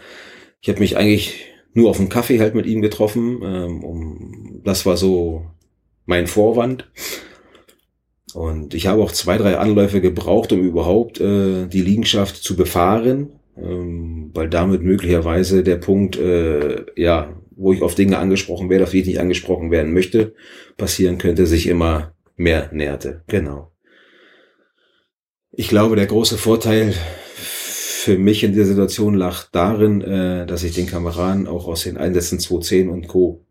ich 0.60 0.68
habe 0.68 0.80
mich 0.80 0.96
eigentlich 0.96 1.46
nur 1.74 1.90
auf 1.90 1.98
einen 1.98 2.08
Kaffee 2.08 2.38
halt 2.38 2.54
mit 2.54 2.66
ihm 2.66 2.82
getroffen. 2.82 3.40
Ähm, 3.42 3.84
um, 3.84 4.60
das 4.64 4.86
war 4.86 4.96
so 4.96 5.46
mein 6.06 6.26
Vorwand. 6.26 6.90
Und 8.34 8.72
ich 8.74 8.86
habe 8.86 9.02
auch 9.02 9.12
zwei, 9.12 9.36
drei 9.36 9.58
Anläufe 9.58 10.00
gebraucht, 10.00 10.52
um 10.52 10.60
überhaupt 10.60 11.20
äh, 11.20 11.66
die 11.66 11.82
Liegenschaft 11.82 12.36
zu 12.36 12.56
befahren 12.56 13.40
ähm, 13.62 14.30
weil 14.34 14.48
damit 14.48 14.82
möglicherweise 14.82 15.62
der 15.62 15.76
Punkt, 15.76 16.18
äh, 16.18 16.84
ja, 16.96 17.36
wo 17.54 17.72
ich 17.72 17.82
auf 17.82 17.94
Dinge 17.94 18.18
angesprochen 18.18 18.70
werde, 18.70 18.84
auf 18.84 18.90
die 18.90 19.00
ich 19.00 19.06
nicht 19.06 19.20
angesprochen 19.20 19.70
werden 19.70 19.92
möchte, 19.92 20.34
passieren 20.76 21.18
könnte, 21.18 21.46
sich 21.46 21.66
immer 21.66 22.14
mehr 22.36 22.70
näherte. 22.72 23.22
Genau. 23.28 23.72
Ich 25.52 25.68
glaube, 25.68 25.96
der 25.96 26.06
große 26.06 26.38
Vorteil 26.38 26.94
für 27.34 28.18
mich 28.18 28.42
in 28.42 28.52
dieser 28.52 28.64
Situation 28.64 29.14
lag 29.14 29.44
darin, 29.52 30.00
äh, 30.00 30.46
dass 30.46 30.64
ich 30.64 30.74
den 30.74 30.86
Kameraden 30.86 31.46
auch 31.46 31.68
aus 31.68 31.84
den 31.84 31.98
Einsätzen 31.98 32.40
210 32.40 32.88
und 32.88 33.06
Co. 33.06 33.44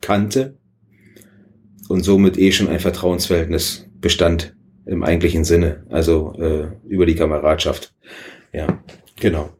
kannte 0.00 0.58
und 1.88 2.02
somit 2.02 2.38
eh 2.38 2.52
schon 2.52 2.68
ein 2.68 2.80
Vertrauensverhältnis 2.80 3.86
bestand 4.00 4.56
im 4.86 5.04
eigentlichen 5.04 5.44
Sinne, 5.44 5.84
also 5.88 6.32
äh, 6.38 6.68
über 6.88 7.06
die 7.06 7.14
Kameradschaft. 7.14 7.94
Ja, 8.52 8.82
Genau. 9.16 9.56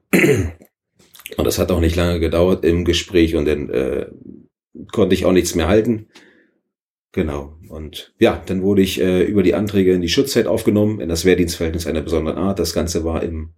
Und 1.37 1.45
das 1.45 1.59
hat 1.59 1.71
auch 1.71 1.81
nicht 1.81 1.97
lange 1.97 2.21
gedauert 2.21 2.65
im 2.65 2.85
Gespräch 2.85 3.37
und 3.37 3.47
dann 3.47 3.71
äh, 3.71 4.07
konnte 4.93 5.15
ich 5.15 5.25
auch 5.25 5.33
nichts 5.33 5.55
mehr 5.55 5.69
halten. 5.69 6.09
Genau. 7.13 7.59
Und 7.69 8.15
ja, 8.19 8.43
dann 8.47 8.63
wurde 8.63 8.83
ich 8.83 9.01
äh, 9.01 9.23
über 9.23 9.43
die 9.43 9.55
Anträge 9.55 9.93
in 9.93 10.03
die 10.03 10.09
Schutzzeit 10.09 10.47
aufgenommen, 10.47 11.01
in 11.01 11.09
das 11.09 11.25
Wehrdienstverhältnis 11.25 11.87
einer 11.87 12.03
besonderen 12.03 12.39
Art. 12.39 12.59
Das 12.59 12.75
Ganze 12.75 13.05
war 13.05 13.23
im 13.23 13.55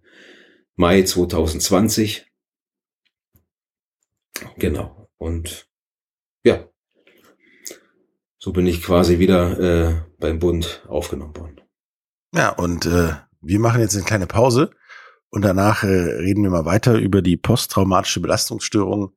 Mai 0.75 1.03
2020. 1.03 2.25
Genau. 4.57 5.09
Und 5.17 5.67
ja, 6.43 6.69
so 8.37 8.51
bin 8.53 8.67
ich 8.67 8.83
quasi 8.83 9.19
wieder 9.19 9.59
äh, 9.59 10.01
beim 10.19 10.39
Bund 10.39 10.83
aufgenommen 10.87 11.35
worden. 11.37 11.61
Ja, 12.33 12.49
und 12.49 12.85
äh, 12.85 13.13
wir 13.41 13.59
machen 13.59 13.81
jetzt 13.81 13.95
eine 13.95 14.05
kleine 14.05 14.27
Pause. 14.27 14.71
Und 15.35 15.41
danach 15.41 15.83
äh, 15.83 15.87
reden 15.87 16.43
wir 16.43 16.49
mal 16.49 16.63
weiter 16.63 16.97
über 16.97 17.21
die 17.21 17.35
posttraumatische 17.35 18.21
Belastungsstörung 18.21 19.11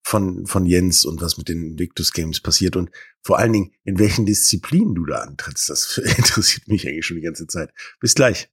von, 0.00 0.46
von 0.46 0.64
Jens 0.64 1.04
und 1.04 1.20
was 1.20 1.38
mit 1.38 1.48
den 1.48 1.76
Victus 1.76 2.12
Games 2.12 2.40
passiert 2.40 2.76
und 2.76 2.92
vor 3.20 3.40
allen 3.40 3.52
Dingen, 3.52 3.72
in 3.82 3.98
welchen 3.98 4.26
Disziplinen 4.26 4.94
du 4.94 5.04
da 5.06 5.16
antrittst. 5.16 5.68
Das 5.68 5.98
interessiert 6.18 6.68
mich 6.68 6.86
eigentlich 6.86 7.04
schon 7.04 7.16
die 7.16 7.24
ganze 7.24 7.48
Zeit. 7.48 7.72
Bis 7.98 8.14
gleich. 8.14 8.48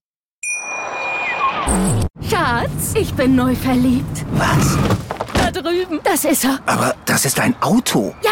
Schatz, 2.28 2.96
ich 2.96 3.14
bin 3.14 3.36
neu 3.36 3.54
verliebt. 3.54 4.26
Was? 4.32 4.76
Da 5.36 5.52
drüben. 5.52 6.00
Das 6.04 6.26
ist 6.26 6.46
er. 6.46 6.60
Aber 6.66 6.96
das 7.06 7.26
ist 7.26 7.40
ein 7.40 7.56
Auto. 7.62 8.16
Ja, 8.24 8.32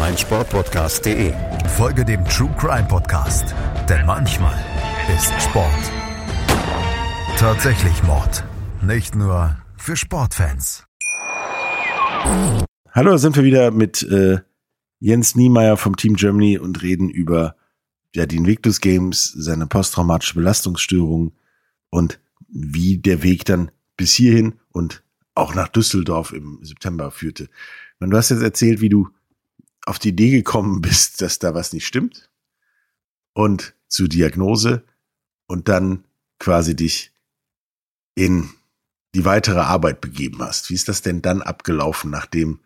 meinsportpodcast.de. 0.00 1.32
Folge 1.76 2.04
dem 2.04 2.24
True 2.24 2.52
Crime 2.58 2.88
Podcast, 2.88 3.54
denn 3.88 4.06
manchmal 4.06 4.58
ist 5.14 5.30
Sport 5.42 5.92
tatsächlich 7.40 8.02
Mord. 8.02 8.44
Nicht 8.82 9.14
nur 9.14 9.56
für 9.78 9.96
Sportfans. 9.96 10.84
Hallo, 12.92 13.16
sind 13.16 13.34
wir 13.36 13.44
wieder 13.44 13.70
mit 13.70 14.02
äh, 14.02 14.40
Jens 14.98 15.36
Niemeyer 15.36 15.78
vom 15.78 15.96
Team 15.96 16.16
Germany 16.16 16.58
und 16.58 16.82
reden 16.82 17.08
über 17.08 17.56
ja, 18.14 18.26
die 18.26 18.36
Invictus 18.36 18.80
Games, 18.80 19.32
seine 19.36 19.66
posttraumatische 19.66 20.34
Belastungsstörung 20.34 21.32
und 21.88 22.20
wie 22.48 22.98
der 22.98 23.22
Weg 23.22 23.46
dann 23.46 23.70
bis 23.96 24.12
hierhin 24.12 24.54
und 24.72 25.02
auch 25.34 25.54
nach 25.54 25.68
Düsseldorf 25.68 26.32
im 26.32 26.58
September 26.62 27.10
führte. 27.10 27.48
Und 28.00 28.10
du 28.10 28.16
hast 28.18 28.28
jetzt 28.28 28.42
erzählt, 28.42 28.80
wie 28.82 28.88
du 28.90 29.08
auf 29.86 29.98
die 29.98 30.10
Idee 30.10 30.30
gekommen 30.30 30.80
bist, 30.82 31.20
dass 31.22 31.38
da 31.38 31.54
was 31.54 31.72
nicht 31.72 31.86
stimmt 31.86 32.30
und 33.32 33.74
zur 33.88 34.08
Diagnose 34.08 34.84
und 35.46 35.68
dann 35.68 36.04
quasi 36.38 36.76
dich 36.76 37.12
in 38.14 38.50
die 39.14 39.24
weitere 39.24 39.60
Arbeit 39.60 40.00
begeben 40.00 40.40
hast. 40.40 40.70
Wie 40.70 40.74
ist 40.74 40.88
das 40.88 41.02
denn 41.02 41.22
dann 41.22 41.42
abgelaufen, 41.42 42.10
nachdem 42.10 42.60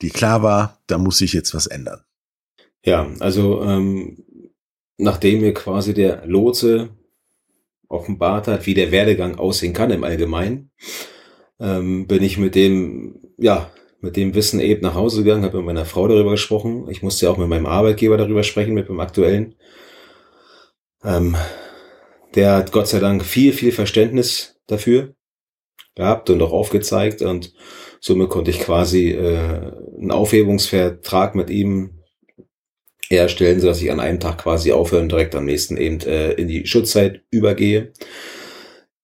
dir 0.00 0.10
klar 0.10 0.42
war, 0.42 0.80
da 0.86 0.98
muss 0.98 1.18
sich 1.18 1.32
jetzt 1.32 1.54
was 1.54 1.66
ändern? 1.66 2.02
Ja, 2.84 3.08
also 3.20 3.62
ähm, 3.62 4.24
nachdem 4.98 5.40
mir 5.40 5.54
quasi 5.54 5.94
der 5.94 6.26
Lotse 6.26 6.90
offenbart 7.88 8.48
hat, 8.48 8.66
wie 8.66 8.74
der 8.74 8.90
Werdegang 8.90 9.36
aussehen 9.36 9.72
kann 9.72 9.90
im 9.90 10.04
Allgemeinen, 10.04 10.70
ähm, 11.60 12.06
bin 12.06 12.22
ich 12.22 12.38
mit 12.38 12.54
dem, 12.54 13.20
ja, 13.36 13.70
mit 14.02 14.16
dem 14.16 14.34
Wissen 14.34 14.60
eben 14.60 14.82
nach 14.82 14.94
Hause 14.94 15.22
gegangen, 15.22 15.44
habe 15.44 15.58
mit 15.58 15.66
meiner 15.66 15.86
Frau 15.86 16.08
darüber 16.08 16.32
gesprochen. 16.32 16.88
Ich 16.90 17.02
musste 17.02 17.26
ja 17.26 17.32
auch 17.32 17.38
mit 17.38 17.48
meinem 17.48 17.66
Arbeitgeber 17.66 18.16
darüber 18.16 18.42
sprechen, 18.42 18.74
mit 18.74 18.88
dem 18.88 19.00
aktuellen. 19.00 19.54
Ähm, 21.04 21.36
der 22.34 22.56
hat 22.56 22.72
Gott 22.72 22.88
sei 22.88 22.98
Dank 22.98 23.24
viel, 23.24 23.52
viel 23.52 23.72
Verständnis 23.72 24.60
dafür 24.66 25.14
gehabt 25.94 26.30
und 26.30 26.42
auch 26.42 26.52
aufgezeigt 26.52 27.22
und 27.22 27.52
somit 28.00 28.30
konnte 28.30 28.50
ich 28.50 28.60
quasi 28.60 29.10
äh, 29.10 29.72
einen 29.98 30.10
Aufhebungsvertrag 30.10 31.34
mit 31.34 31.50
ihm 31.50 32.02
herstellen, 33.08 33.60
sodass 33.60 33.82
ich 33.82 33.92
an 33.92 34.00
einem 34.00 34.18
Tag 34.18 34.38
quasi 34.38 34.72
aufhören, 34.72 35.08
direkt 35.08 35.34
am 35.34 35.44
nächsten 35.44 35.76
eben 35.76 36.00
äh, 36.00 36.32
in 36.32 36.48
die 36.48 36.66
Schutzzeit 36.66 37.22
übergehe. 37.30 37.92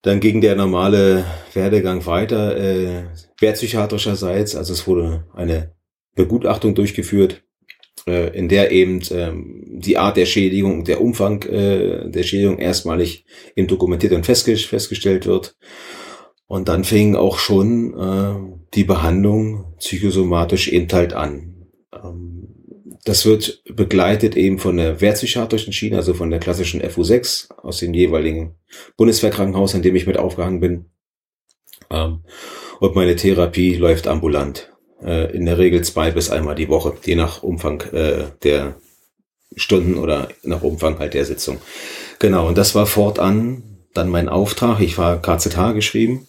Dann 0.03 0.21
ging 0.21 0.41
der 0.41 0.57
normale 0.57 1.25
Werdegang 1.53 2.07
weiter, 2.07 2.57
äh, 2.57 3.05
wehrpsychiatrischerseits, 3.39 4.57
also 4.57 4.73
es 4.73 4.87
wurde 4.87 5.27
eine 5.35 5.75
Begutachtung 6.15 6.75
durchgeführt, 6.75 7.43
äh, 8.07 8.37
in 8.37 8.49
der 8.49 8.73
eben 8.73 9.01
ähm, 9.11 9.65
die 9.69 9.99
Art 9.99 10.17
der 10.17 10.27
Schädigung 10.27 10.85
der 10.85 11.01
Umfang 11.01 11.43
äh, 11.45 12.11
der 12.11 12.23
Schädigung 12.23 12.59
erstmalig 12.59 13.25
eben 13.55 13.69
dokumentiert 13.69 14.13
und 14.13 14.27
festge 14.27 14.57
festgestellt 14.57 15.27
wird. 15.27 15.57
Und 16.47 16.69
dann 16.69 16.85
fing 16.85 17.15
auch 17.15 17.39
schon 17.39 17.95
äh, 17.95 18.59
die 18.75 18.85
Behandlung 18.85 19.75
psychosomatisch 19.79 20.69
eben 20.69 20.91
halt 20.91 21.13
an. 21.13 21.67
Ähm, 21.93 22.49
das 23.05 23.27
wird 23.27 23.63
begleitet 23.65 24.37
eben 24.37 24.59
von 24.59 24.77
der 24.77 25.01
wehrpsychiatrischen 25.01 25.73
Schiene, 25.73 25.97
also 25.97 26.15
von 26.15 26.31
der 26.31 26.41
klassischen 26.41 26.83
FU6 26.83 27.55
aus 27.59 27.79
dem 27.79 27.95
jeweiligen 27.95 28.55
Bundeswehrkrankenhaus, 28.97 29.75
in 29.75 29.83
dem 29.83 29.95
ich 29.95 30.07
mit 30.07 30.19
aufgehangen 30.19 30.61
bin. 30.61 30.87
Ähm, 31.91 32.21
und 32.81 32.95
meine 32.95 33.17
Therapie 33.17 33.77
läuft 33.77 34.07
ambulant. 34.07 34.73
Äh, 35.03 35.35
in 35.35 35.47
der 35.47 35.59
Regel 35.59 35.83
zwei 35.83 36.11
bis 36.11 36.31
einmal 36.31 36.55
die 36.55 36.69
Woche, 36.69 36.97
je 37.05 37.15
nach 37.15 37.43
Umfang 37.43 37.83
äh, 37.93 38.25
der 38.43 38.77
Stunden 39.57 39.97
oder 39.97 40.29
nach 40.43 40.63
Umfang 40.63 40.99
halt 40.99 41.15
der 41.15 41.25
Sitzung. 41.25 41.59
Genau, 42.19 42.49
und 42.49 42.59
das 42.59 42.75
war 42.75 42.87
fortan 42.87 43.63
dann 43.95 44.09
mein 44.09 44.29
Auftrag. 44.29 44.81
Ich 44.81 44.99
war 44.99 45.21
KZH 45.21 45.73
geschrieben 45.73 46.29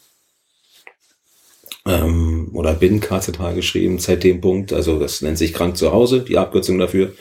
ähm, 1.85 2.49
oder 2.53 2.73
bin 2.73 2.99
KZH 2.99 3.53
geschrieben 3.53 3.99
seit 3.99 4.23
dem 4.23 4.41
Punkt. 4.41 4.73
Also 4.73 4.99
das 4.99 5.21
nennt 5.21 5.37
sich 5.37 5.53
krank 5.53 5.77
zu 5.77 5.91
Hause, 5.91 6.21
die 6.21 6.37
Abkürzung 6.37 6.79
dafür. 6.79 7.13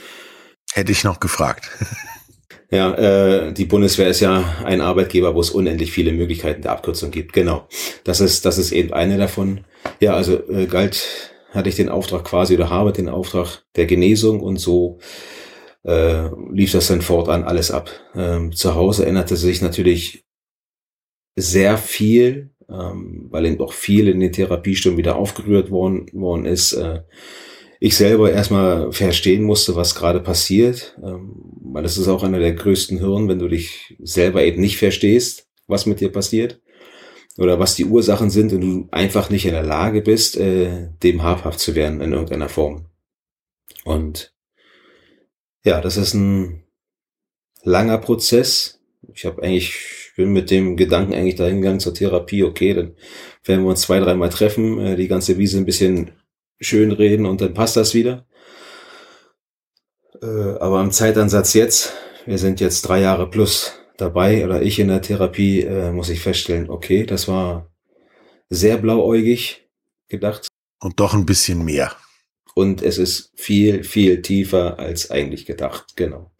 Hätte 0.72 0.92
ich 0.92 1.04
noch 1.04 1.20
gefragt. 1.20 1.70
Ja, 2.70 2.94
äh, 2.94 3.52
die 3.52 3.64
Bundeswehr 3.64 4.09
ist 4.09 4.20
ja 4.20 4.57
ein 4.64 4.83
Arbeitgeber, 4.83 5.35
wo 5.35 5.40
es 5.40 5.50
unendlich 5.50 5.90
viele 5.90 6.12
Möglichkeiten 6.12 6.62
der 6.62 6.72
Abkürzung 6.72 7.11
gibt. 7.11 7.33
Genau. 7.33 7.66
Das 8.04 8.20
ist, 8.20 8.44
das 8.44 8.59
ist 8.59 8.72
eben 8.72 8.92
eine 8.92 9.16
davon. 9.16 9.64
Ja, 10.00 10.14
also 10.14 10.38
äh, 10.50 10.66
galt, 10.66 11.33
hatte 11.52 11.70
ich 11.70 11.76
den 11.76 11.88
Auftrag 11.88 12.24
quasi 12.24 12.54
oder 12.54 12.68
habe 12.68 12.92
den 12.92 13.09
Auftrag 13.09 13.64
der 13.76 13.87
Genesung 13.87 14.40
und 14.40 14.59
so 14.59 14.98
äh, 15.85 16.28
lief 16.52 16.72
das 16.72 16.88
dann 16.88 17.00
fortan 17.00 17.44
alles 17.44 17.70
ab. 17.70 17.90
Ähm, 18.14 18.52
zu 18.52 18.74
Hause 18.74 19.07
änderte 19.07 19.37
sich 19.37 19.62
natürlich 19.62 20.26
sehr 21.37 21.78
viel, 21.78 22.50
ähm, 22.68 23.28
weil 23.31 23.46
eben 23.46 23.61
auch 23.61 23.72
viel 23.72 24.09
in 24.09 24.20
den 24.20 24.33
Therapiestunden 24.33 24.98
wieder 24.98 25.16
aufgerührt 25.16 25.70
worden, 25.70 26.07
worden 26.12 26.44
ist. 26.44 26.74
Äh, 26.74 27.02
ich 27.81 27.96
selber 27.96 28.33
erstmal 28.33 28.92
verstehen 28.92 29.44
musste, 29.44 29.76
was 29.76 29.94
gerade 29.94 30.20
passiert, 30.20 30.98
ähm, 31.02 31.33
weil 31.72 31.83
das 31.83 31.98
ist 31.98 32.09
auch 32.09 32.22
einer 32.22 32.38
der 32.38 32.54
größten 32.54 33.00
Hürden, 33.00 33.28
wenn 33.28 33.38
du 33.38 33.48
dich 33.48 33.96
selber 34.00 34.42
eben 34.44 34.61
nicht 34.61 34.78
verstehst, 34.78 35.48
was 35.66 35.87
mit 35.87 36.00
dir 36.00 36.11
passiert 36.11 36.61
oder 37.37 37.59
was 37.59 37.76
die 37.76 37.85
Ursachen 37.85 38.31
sind 38.31 38.52
und 38.52 38.61
du 38.61 38.88
einfach 38.90 39.31
nicht 39.31 39.46
in 39.46 39.52
der 39.52 39.62
Lage 39.62 40.02
bist, 40.02 40.37
äh, 40.37 40.88
dem 41.02 41.22
habhaft 41.22 41.61
zu 41.61 41.74
werden 41.74 42.00
in 42.00 42.12
irgendeiner 42.12 42.48
Form. 42.48 42.87
Und 43.85 44.35
ja, 45.64 45.81
das 45.81 45.96
ist 45.96 46.14
ein 46.14 46.64
langer 47.62 47.98
Prozess. 47.98 48.81
Ich 49.14 49.24
habe 49.24 49.42
eigentlich, 49.42 50.12
bin 50.16 50.33
mit 50.33 50.50
dem 50.50 50.76
Gedanken 50.76 51.14
eigentlich 51.14 51.37
dahin 51.37 51.61
gegangen 51.61 51.81
zur 51.81 51.94
Therapie, 51.94 52.42
okay, 52.42 52.74
dann 52.74 52.96
werden 53.44 53.64
wir 53.64 53.70
uns 53.70 53.83
zwei, 53.83 54.00
dreimal 54.00 54.31
treffen, 54.31 54.78
äh, 54.81 54.96
die 54.96 55.09
ganze 55.09 55.38
Wiese 55.38 55.59
ein 55.59 55.64
bisschen 55.66 56.12
schön 56.61 56.90
reden 56.92 57.26
und 57.26 57.40
dann 57.40 57.54
passt 57.54 57.76
das 57.76 57.94
wieder. 57.94 58.26
Äh, 60.22 60.59
aber 60.61 60.78
am 60.78 60.90
Zeitansatz 60.90 61.54
jetzt, 61.54 61.92
wir 62.26 62.38
sind 62.38 62.61
jetzt 62.61 62.83
drei 62.83 63.00
Jahre 63.00 63.31
plus 63.31 63.72
dabei 63.96 64.44
oder 64.44 64.62
ich 64.62 64.78
in 64.78 64.88
der 64.88 65.02
Therapie, 65.02 65.62
äh, 65.62 65.92
muss 65.92 66.09
ich 66.09 66.20
feststellen, 66.20 66.70
okay, 66.70 67.04
das 67.04 67.28
war 67.28 67.70
sehr 68.48 68.78
blauäugig 68.78 69.68
gedacht. 70.09 70.48
Und 70.81 71.00
doch 71.00 71.14
ein 71.14 71.26
bisschen 71.26 71.64
mehr. 71.64 71.92
Und 72.54 72.83
es 72.83 72.98
ist 72.98 73.33
viel, 73.37 73.85
viel 73.85 74.22
tiefer 74.22 74.78
als 74.78 75.11
eigentlich 75.11 75.46
gedacht, 75.46 75.96
genau. 75.96 76.33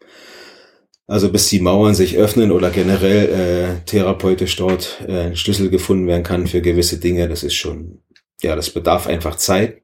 Also 1.07 1.31
bis 1.31 1.49
die 1.49 1.59
Mauern 1.59 1.95
sich 1.95 2.17
öffnen 2.17 2.51
oder 2.51 2.69
generell 2.69 3.29
äh, 3.29 3.85
therapeutisch 3.85 4.55
dort 4.57 5.01
äh, 5.07 5.27
ein 5.27 5.35
Schlüssel 5.35 5.69
gefunden 5.69 6.07
werden 6.07 6.23
kann 6.23 6.45
für 6.45 6.61
gewisse 6.61 6.99
Dinge, 6.99 7.27
das 7.27 7.43
ist 7.43 7.55
schon, 7.55 8.03
ja, 8.41 8.55
das 8.55 8.69
bedarf 8.69 9.07
einfach 9.07 9.35
Zeit. 9.35 9.81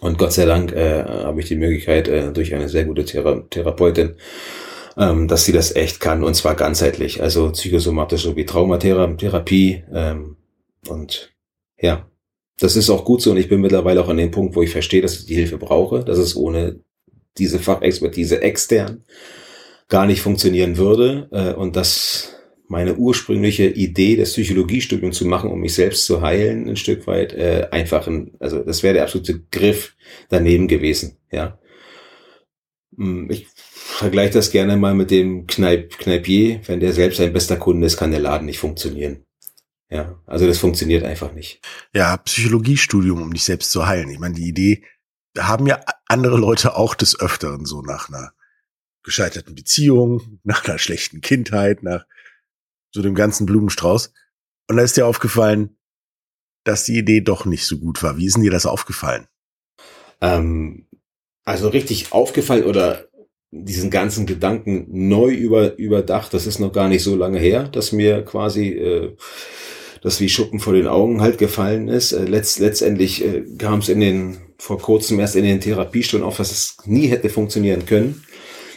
Und 0.00 0.18
Gott 0.18 0.32
sei 0.32 0.44
Dank 0.44 0.72
äh, 0.72 1.04
habe 1.04 1.40
ich 1.40 1.48
die 1.48 1.56
Möglichkeit 1.56 2.08
äh, 2.08 2.32
durch 2.32 2.54
eine 2.54 2.68
sehr 2.68 2.84
gute 2.84 3.04
Thera 3.04 3.42
Therapeutin, 3.48 4.16
ähm, 4.96 5.28
dass 5.28 5.44
sie 5.44 5.52
das 5.52 5.74
echt 5.74 6.00
kann 6.00 6.22
und 6.22 6.34
zwar 6.34 6.54
ganzheitlich, 6.54 7.22
also 7.22 7.50
psychosomatisch 7.52 8.22
sowie 8.22 8.44
Traumatherapie 8.44 9.84
ähm, 9.92 10.36
und 10.88 11.32
ja, 11.78 12.06
das 12.58 12.76
ist 12.76 12.90
auch 12.90 13.04
gut 13.04 13.22
so. 13.22 13.32
Und 13.32 13.36
ich 13.36 13.48
bin 13.48 13.60
mittlerweile 13.60 14.00
auch 14.02 14.08
an 14.08 14.16
dem 14.16 14.30
Punkt, 14.30 14.56
wo 14.56 14.62
ich 14.62 14.70
verstehe, 14.70 15.02
dass 15.02 15.18
ich 15.18 15.26
die 15.26 15.34
Hilfe 15.34 15.58
brauche, 15.58 16.04
dass 16.04 16.18
es 16.18 16.36
ohne 16.36 16.80
diese 17.38 17.58
Fachexpertise 17.58 18.40
extern 18.40 19.04
gar 19.88 20.06
nicht 20.06 20.22
funktionieren 20.22 20.78
würde 20.78 21.28
äh, 21.30 21.52
und 21.52 21.76
dass 21.76 22.32
meine 22.68 22.96
ursprüngliche 22.96 23.68
Idee 23.68 24.16
des 24.16 24.32
Psychologiestudiums 24.32 25.16
zu 25.16 25.26
machen, 25.26 25.50
um 25.50 25.60
mich 25.60 25.74
selbst 25.74 26.04
zu 26.04 26.22
heilen, 26.22 26.68
ein 26.68 26.76
Stück 26.76 27.06
weit, 27.06 27.32
äh, 27.32 27.68
einfach 27.70 28.06
ein, 28.06 28.32
also 28.40 28.62
das 28.62 28.82
wäre 28.82 28.94
der 28.94 29.04
absolute 29.04 29.40
Griff 29.50 29.94
daneben 30.28 30.68
gewesen, 30.68 31.18
ja. 31.30 31.58
Hm, 32.96 33.30
ich 33.30 33.46
vergleiche 33.52 34.34
das 34.34 34.50
gerne 34.50 34.76
mal 34.76 34.94
mit 34.94 35.10
dem 35.10 35.46
Kneip, 35.46 35.98
Kneipier. 35.98 36.60
Wenn 36.66 36.80
der 36.80 36.92
selbst 36.92 37.20
ein 37.20 37.32
bester 37.32 37.56
Kunde 37.56 37.86
ist, 37.86 37.96
kann 37.96 38.10
der 38.10 38.20
Laden 38.20 38.46
nicht 38.46 38.58
funktionieren. 38.58 39.24
Ja, 39.88 40.20
also 40.26 40.46
das 40.46 40.58
funktioniert 40.58 41.04
einfach 41.04 41.32
nicht. 41.32 41.60
Ja, 41.94 42.16
Psychologiestudium, 42.16 43.22
um 43.22 43.32
dich 43.32 43.44
selbst 43.44 43.70
zu 43.70 43.86
heilen. 43.86 44.10
Ich 44.10 44.18
meine, 44.18 44.34
die 44.34 44.48
Idee 44.48 44.82
haben 45.38 45.66
ja 45.66 45.80
andere 46.08 46.38
Leute 46.38 46.76
auch 46.76 46.94
des 46.94 47.18
Öfteren 47.18 47.66
so 47.66 47.82
nach 47.82 48.08
einer 48.08 48.32
gescheiterten 49.04 49.54
Beziehung, 49.54 50.40
nach 50.42 50.64
einer 50.64 50.78
schlechten 50.78 51.20
Kindheit, 51.20 51.82
nach 51.82 52.04
so 52.96 53.02
dem 53.02 53.14
ganzen 53.14 53.46
Blumenstrauß. 53.46 54.12
Und 54.68 54.76
da 54.76 54.82
ist 54.82 54.96
dir 54.96 55.06
aufgefallen, 55.06 55.76
dass 56.64 56.84
die 56.84 56.98
Idee 56.98 57.20
doch 57.20 57.44
nicht 57.44 57.66
so 57.66 57.78
gut 57.78 58.02
war. 58.02 58.16
Wie 58.16 58.26
ist 58.26 58.36
denn 58.36 58.42
dir 58.42 58.50
das 58.50 58.66
aufgefallen? 58.66 59.26
Ähm, 60.20 60.88
also 61.44 61.68
richtig 61.68 62.12
aufgefallen 62.12 62.64
oder 62.64 63.06
diesen 63.52 63.90
ganzen 63.90 64.26
Gedanken 64.26 64.86
neu 64.88 65.32
über, 65.32 65.76
überdacht, 65.78 66.34
das 66.34 66.46
ist 66.46 66.58
noch 66.58 66.72
gar 66.72 66.88
nicht 66.88 67.02
so 67.02 67.14
lange 67.14 67.38
her, 67.38 67.68
dass 67.68 67.92
mir 67.92 68.24
quasi 68.24 68.68
äh, 68.70 69.16
das 70.02 70.20
wie 70.20 70.28
Schuppen 70.28 70.58
vor 70.58 70.72
den 70.72 70.88
Augen 70.88 71.20
halt 71.20 71.38
gefallen 71.38 71.88
ist. 71.88 72.12
Äh, 72.12 72.24
letzt, 72.24 72.58
letztendlich 72.58 73.24
äh, 73.24 73.44
kam 73.58 73.80
es 73.80 73.88
in 73.88 74.00
den 74.00 74.38
vor 74.58 74.78
kurzem 74.78 75.20
erst 75.20 75.36
in 75.36 75.44
den 75.44 75.60
Therapiestunden 75.60 76.26
auf, 76.26 76.38
dass 76.38 76.50
es 76.50 76.78
nie 76.86 77.08
hätte 77.08 77.28
funktionieren 77.28 77.84
können. 77.84 78.24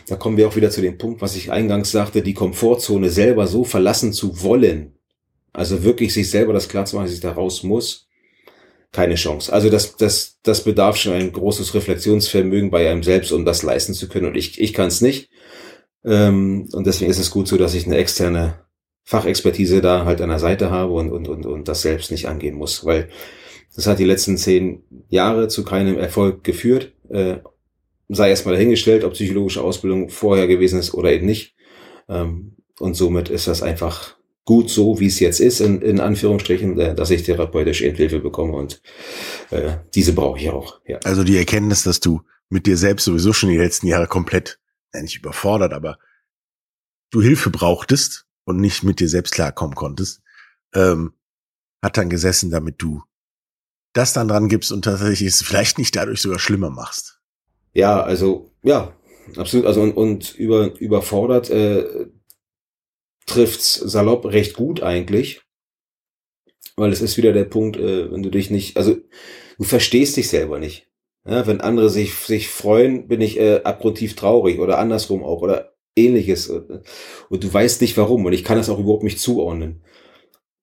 Da 0.10 0.16
kommen 0.16 0.38
wir 0.38 0.48
auch 0.48 0.56
wieder 0.56 0.72
zu 0.72 0.82
dem 0.82 0.98
Punkt, 0.98 1.22
was 1.22 1.36
ich 1.36 1.52
eingangs 1.52 1.92
sagte, 1.92 2.24
die 2.24 2.34
Komfortzone 2.34 3.10
selber 3.10 3.46
so 3.46 3.64
verlassen 3.64 4.12
zu 4.12 4.42
wollen. 4.42 4.96
Also 5.54 5.84
wirklich 5.84 6.14
sich 6.14 6.30
selber 6.30 6.52
das 6.52 6.68
klar 6.68 6.86
zu 6.86 6.96
machen, 6.96 7.06
dass 7.06 7.14
ich 7.14 7.22
da 7.22 7.32
raus 7.32 7.64
muss. 7.64 8.08
Keine 8.92 9.16
Chance. 9.16 9.54
Also 9.54 9.70
das, 9.70 9.98
das, 9.98 10.40
das 10.42 10.64
bedarf 10.64 10.98
schon 10.98 11.14
ein 11.14 11.32
großes 11.32 11.76
Reflexionsvermögen 11.76 12.72
bei 12.72 12.90
einem 12.90 13.04
selbst, 13.04 13.32
um 13.32 13.46
das 13.46 13.62
leisten 13.62 13.94
zu 13.94 14.10
können. 14.10 14.26
Und 14.26 14.36
ich, 14.36 14.60
ich 14.60 14.74
kann 14.74 14.88
es 14.88 15.02
nicht. 15.02 15.30
Ähm, 16.04 16.68
und 16.72 16.88
deswegen 16.88 17.12
ist 17.12 17.20
es 17.20 17.30
gut 17.30 17.48
so, 17.48 17.58
dass 17.58 17.76
ich 17.76 17.86
eine 17.86 17.98
externe 17.98 18.62
Fachexpertise 19.04 19.82
da 19.82 20.06
halt 20.06 20.22
an 20.22 20.30
der 20.30 20.40
Seite 20.40 20.72
habe 20.72 20.94
und, 20.94 21.12
und, 21.12 21.28
und, 21.28 21.46
und 21.46 21.68
das 21.68 21.84
selbst 21.84 22.10
nicht 22.10 22.28
angehen 22.28 22.56
muss. 22.56 22.84
Weil 22.84 23.10
das 23.76 23.86
hat 23.86 24.00
die 24.00 24.06
letzten 24.06 24.38
zehn 24.38 24.82
Jahre 25.08 25.50
zu 25.50 25.64
keinem 25.64 26.00
Erfolg 26.00 26.44
geführt. 26.44 26.94
Äh, 27.10 27.38
sei 28.10 28.30
erstmal 28.30 28.56
dahingestellt, 28.56 29.04
ob 29.04 29.14
psychologische 29.14 29.62
Ausbildung 29.62 30.10
vorher 30.10 30.48
gewesen 30.48 30.80
ist 30.80 30.94
oder 30.94 31.12
eben 31.12 31.26
nicht. 31.26 31.56
Ähm, 32.10 32.58
und 32.80 32.96
somit 32.96 33.30
ist 33.30 33.48
das 33.48 33.62
einfach 33.62 34.18
gut 34.46 34.70
so, 34.70 35.00
wie 35.00 35.06
es 35.06 35.20
jetzt 35.20 35.40
ist, 35.40 35.60
in, 35.60 35.82
in 35.82 36.00
Anführungsstrichen, 36.00 36.80
äh, 36.80 36.96
dass 36.96 37.12
ich 37.12 37.24
therapeutisch 37.24 37.80
Hilfe 37.80 38.20
bekomme 38.20 38.54
und 38.54 38.82
äh, 39.52 39.78
diese 39.94 40.14
brauche 40.14 40.40
ich 40.40 40.50
auch. 40.50 40.82
Ja. 40.88 40.98
Also 41.04 41.24
die 41.24 41.38
Erkenntnis, 41.38 41.84
dass 41.84 42.00
du 42.00 42.24
mit 42.50 42.66
dir 42.66 42.78
selbst 42.78 43.06
sowieso 43.06 43.32
schon 43.32 43.50
die 43.50 43.58
letzten 43.58 43.86
Jahre 43.86 44.08
komplett, 44.08 44.60
ja 44.94 45.04
nicht 45.04 45.18
überfordert, 45.18 45.72
aber 45.72 46.00
du 47.12 47.22
Hilfe 47.22 47.52
brauchtest 47.52 48.26
und 48.44 48.60
nicht 48.60 48.84
mit 48.84 49.00
dir 49.00 49.08
selbst 49.08 49.34
klarkommen 49.36 49.76
konntest, 49.76 50.22
ähm, 50.74 51.14
hat 51.84 51.98
dann 51.98 52.10
gesessen, 52.10 52.50
damit 52.50 52.82
du 52.82 53.04
das 53.94 54.14
dann 54.14 54.28
dran 54.28 54.50
gibst 54.50 54.72
und 54.72 54.84
tatsächlich 54.84 55.28
es 55.28 55.44
vielleicht 55.44 55.78
nicht 55.78 55.96
dadurch 55.96 56.22
sogar 56.22 56.40
schlimmer 56.40 56.72
machst. 56.72 57.19
Ja, 57.74 58.02
also 58.02 58.52
ja, 58.64 58.96
absolut. 59.38 59.66
Also 59.66 59.82
und, 59.82 59.94
und 59.94 60.36
über, 60.36 60.80
überfordert 60.80 61.50
äh, 61.50 62.08
trifft's 63.26 63.76
salopp 63.76 64.26
recht 64.26 64.56
gut 64.56 64.82
eigentlich. 64.82 65.42
Weil 66.76 66.92
es 66.92 67.02
ist 67.02 67.18
wieder 67.18 67.34
der 67.34 67.46
Punkt, 67.46 67.78
äh, 67.78 68.12
wenn 68.12 68.24
du 68.24 68.30
dich 68.30 68.50
nicht, 68.50 68.78
also 68.78 68.96
du 69.58 69.64
verstehst 69.64 70.18
dich 70.18 70.30
selber 70.30 70.60
nicht. 70.60 70.88
Ja, 71.26 71.46
wenn 71.46 71.62
andere 71.62 71.90
sich, 71.90 72.14
sich 72.16 72.48
freuen, 72.50 73.08
bin 73.08 73.22
ich 73.22 73.38
äh, 73.40 73.62
abgrundtief 73.64 74.16
traurig 74.16 74.60
oder 74.60 74.80
andersrum 74.80 75.24
auch 75.24 75.42
oder 75.42 75.74
ähnliches. 75.96 76.50
Und 76.50 77.44
du 77.44 77.54
weißt 77.54 77.82
nicht 77.82 77.98
warum 77.98 78.26
und 78.26 78.34
ich 78.34 78.44
kann 78.44 78.58
das 78.58 78.70
auch 78.70 78.80
überhaupt 78.80 79.04
nicht 79.04 79.20
zuordnen. 79.20 79.84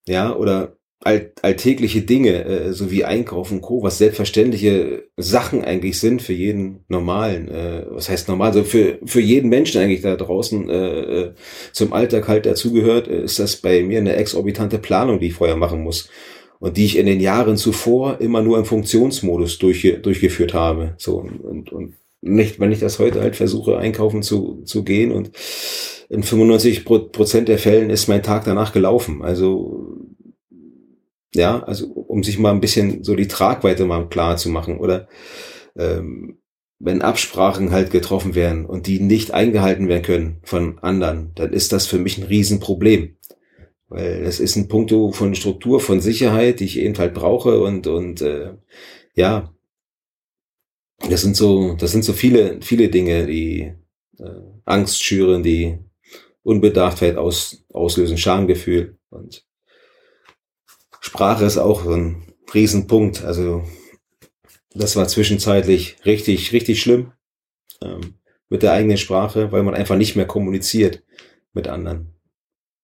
Ja, 0.06 0.34
oder 0.34 0.78
all, 1.06 1.32
alltägliche 1.40 2.02
Dinge, 2.02 2.44
äh, 2.44 2.72
so 2.72 2.90
wie 2.90 3.04
Einkaufen, 3.04 3.60
Co., 3.60 3.82
was 3.82 3.98
selbstverständliche 3.98 5.04
Sachen 5.16 5.64
eigentlich 5.64 6.00
sind 6.00 6.20
für 6.20 6.32
jeden 6.32 6.84
normalen, 6.88 7.48
äh, 7.48 7.86
was 7.88 8.08
heißt 8.08 8.28
normal, 8.28 8.52
so 8.52 8.64
für, 8.64 8.98
für 9.04 9.20
jeden 9.20 9.48
Menschen 9.48 9.80
eigentlich 9.80 10.02
da 10.02 10.16
draußen 10.16 10.68
äh, 10.68 11.00
äh, 11.00 11.34
zum 11.72 11.92
Alltag 11.92 12.26
halt 12.26 12.44
dazugehört, 12.44 13.06
äh, 13.08 13.22
ist 13.22 13.38
das 13.38 13.56
bei 13.56 13.82
mir 13.82 14.00
eine 14.00 14.16
exorbitante 14.16 14.78
Planung, 14.78 15.20
die 15.20 15.28
ich 15.28 15.34
vorher 15.34 15.56
machen 15.56 15.82
muss. 15.82 16.10
Und 16.58 16.76
die 16.76 16.86
ich 16.86 16.96
in 16.98 17.06
den 17.06 17.20
Jahren 17.20 17.56
zuvor 17.56 18.20
immer 18.20 18.42
nur 18.42 18.58
im 18.58 18.64
Funktionsmodus 18.64 19.58
durch, 19.58 19.98
durchgeführt 20.02 20.54
habe. 20.54 20.94
So 20.96 21.18
und, 21.18 21.40
und, 21.40 21.72
und 21.72 21.94
nicht, 22.22 22.58
wenn 22.58 22.72
ich 22.72 22.80
das 22.80 22.98
heute 22.98 23.20
halt 23.20 23.36
versuche, 23.36 23.76
einkaufen 23.76 24.22
zu, 24.22 24.62
zu 24.64 24.82
gehen 24.82 25.12
und 25.12 25.30
in 26.08 26.22
95 26.22 26.84
Prozent 26.84 27.48
der 27.48 27.58
Fällen 27.58 27.90
ist 27.90 28.08
mein 28.08 28.22
Tag 28.22 28.44
danach 28.44 28.72
gelaufen. 28.72 29.22
Also 29.22 29.96
ja, 31.36 31.62
also 31.62 31.86
um 31.86 32.22
sich 32.22 32.38
mal 32.38 32.52
ein 32.52 32.60
bisschen 32.60 33.04
so 33.04 33.14
die 33.14 33.28
Tragweite 33.28 33.84
mal 33.84 34.08
klar 34.08 34.36
zu 34.36 34.48
machen. 34.48 34.78
Oder 34.78 35.08
ähm, 35.76 36.38
wenn 36.78 37.02
Absprachen 37.02 37.70
halt 37.70 37.90
getroffen 37.90 38.34
werden 38.34 38.66
und 38.66 38.86
die 38.86 39.00
nicht 39.00 39.32
eingehalten 39.32 39.88
werden 39.88 40.02
können 40.02 40.40
von 40.42 40.78
anderen, 40.80 41.32
dann 41.34 41.52
ist 41.52 41.72
das 41.72 41.86
für 41.86 41.98
mich 41.98 42.18
ein 42.18 42.24
Riesenproblem. 42.24 43.16
Weil 43.88 44.24
das 44.24 44.40
ist 44.40 44.56
ein 44.56 44.68
Punkt 44.68 44.92
von 45.14 45.34
Struktur, 45.34 45.80
von 45.80 46.00
Sicherheit, 46.00 46.60
die 46.60 46.64
ich 46.64 46.78
eben 46.78 46.98
halt 46.98 47.14
brauche 47.14 47.60
und, 47.60 47.86
und 47.86 48.20
äh, 48.20 48.54
ja, 49.14 49.54
das 51.08 51.22
sind 51.22 51.36
so, 51.36 51.74
das 51.74 51.92
sind 51.92 52.04
so 52.04 52.12
viele, 52.12 52.58
viele 52.62 52.88
Dinge, 52.88 53.26
die, 53.26 53.72
äh, 54.18 54.56
Angst 54.64 55.02
schüren, 55.02 55.42
die 55.42 55.78
Unbedachtheit 56.42 57.16
aus, 57.16 57.64
auslösen, 57.72 58.18
Schamgefühl 58.18 58.98
und 59.10 59.45
Sprache 61.06 61.44
ist 61.44 61.56
auch 61.56 61.86
ein 61.86 62.34
Riesenpunkt. 62.52 63.22
Also 63.22 63.64
das 64.74 64.96
war 64.96 65.06
zwischenzeitlich 65.06 65.98
richtig, 66.04 66.52
richtig 66.52 66.82
schlimm 66.82 67.12
ähm, 67.80 68.14
mit 68.48 68.64
der 68.64 68.72
eigenen 68.72 68.98
Sprache, 68.98 69.52
weil 69.52 69.62
man 69.62 69.76
einfach 69.76 69.94
nicht 69.94 70.16
mehr 70.16 70.26
kommuniziert 70.26 71.04
mit 71.52 71.68
anderen. 71.68 72.12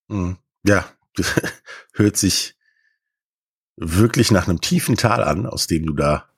Mhm. 0.07 0.37
Ja, 0.65 0.89
hört 1.95 2.17
sich 2.17 2.55
wirklich 3.77 4.31
nach 4.31 4.47
einem 4.47 4.61
tiefen 4.61 4.97
Tal 4.97 5.25
an, 5.25 5.45
aus 5.45 5.67
dem 5.67 5.85
du 5.85 5.93
da 5.93 6.29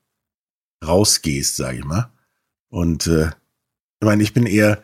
rausgehst, 0.83 1.57
sage 1.57 1.79
ich 1.79 1.85
mal. 1.85 2.11
Und 2.69 3.09
äh, 3.09 3.27
ich 3.27 4.07
meine, 4.07 4.23
ich 4.23 4.33
bin 4.33 4.47
eher 4.47 4.83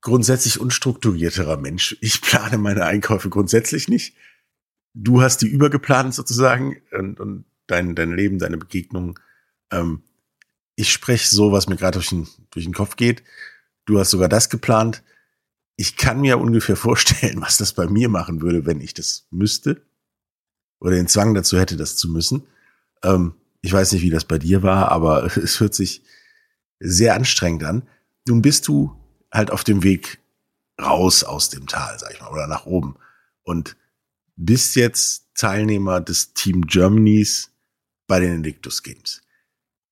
grundsätzlich 0.00 0.58
unstrukturierterer 0.58 1.58
Mensch. 1.58 1.96
Ich 2.00 2.20
plane 2.22 2.58
meine 2.58 2.84
Einkäufe 2.86 3.30
grundsätzlich 3.30 3.86
nicht. 3.86 4.16
Du 4.94 5.22
hast 5.22 5.38
die 5.38 5.48
übergeplant 5.48 6.14
sozusagen 6.14 6.76
und, 6.92 7.20
und 7.20 7.44
dein, 7.66 7.94
dein 7.94 8.14
Leben, 8.14 8.38
deine 8.38 8.56
Begegnungen. 8.56 9.14
Ähm, 9.70 10.02
ich 10.76 10.92
spreche 10.92 11.28
so, 11.28 11.52
was 11.52 11.68
mir 11.68 11.76
gerade 11.76 11.98
durch 11.98 12.08
den, 12.08 12.28
durch 12.50 12.64
den 12.64 12.74
Kopf 12.74 12.96
geht. 12.96 13.22
Du 13.84 13.98
hast 13.98 14.10
sogar 14.10 14.28
das 14.28 14.50
geplant. 14.50 15.02
Ich 15.76 15.96
kann 15.96 16.20
mir 16.20 16.38
ungefähr 16.38 16.76
vorstellen, 16.88 17.40
was 17.40 17.56
das 17.56 17.72
bei 17.72 17.86
mir 17.86 18.08
machen 18.08 18.40
würde, 18.40 18.66
wenn 18.66 18.80
ich 18.80 18.94
das 18.94 19.26
müsste 19.30 19.82
oder 20.80 20.96
den 20.96 21.08
Zwang 21.08 21.34
dazu 21.34 21.58
hätte, 21.58 21.76
das 21.76 21.96
zu 21.96 22.08
müssen. 22.08 22.46
Ähm, 23.02 23.34
ich 23.62 23.72
weiß 23.72 23.92
nicht, 23.92 24.02
wie 24.02 24.10
das 24.10 24.24
bei 24.24 24.38
dir 24.38 24.62
war, 24.62 24.92
aber 24.92 25.24
es 25.36 25.60
hört 25.60 25.74
sich 25.74 26.02
sehr 26.78 27.14
anstrengend 27.14 27.64
an. 27.64 27.88
Nun 28.28 28.42
bist 28.42 28.68
du 28.68 28.94
halt 29.32 29.50
auf 29.50 29.64
dem 29.64 29.82
Weg 29.82 30.20
raus 30.80 31.24
aus 31.24 31.48
dem 31.50 31.66
Tal, 31.66 31.98
sag 31.98 32.12
ich 32.12 32.20
mal, 32.20 32.30
oder 32.30 32.46
nach 32.46 32.66
oben 32.66 32.96
und 33.42 33.76
bist 34.36 34.76
jetzt 34.76 35.28
Teilnehmer 35.34 36.00
des 36.00 36.34
Team 36.34 36.62
Germanys 36.62 37.52
bei 38.06 38.20
den 38.20 38.36
Invictus 38.36 38.82
Games. 38.82 39.22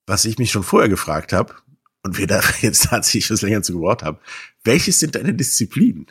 Was 0.07 0.24
ich 0.24 0.38
mich 0.38 0.50
schon 0.50 0.62
vorher 0.62 0.88
gefragt 0.88 1.33
habe 1.33 1.55
und 2.02 2.18
wir 2.18 2.26
da 2.26 2.40
jetzt 2.61 2.85
tatsächlich 2.85 3.31
was 3.31 3.42
länger 3.42 3.62
zu 3.62 3.74
gebraucht 3.74 4.02
haben, 4.02 4.18
welches 4.64 5.00
sind 5.00 5.14
deine 5.14 5.35
Disziplinen? 5.35 6.07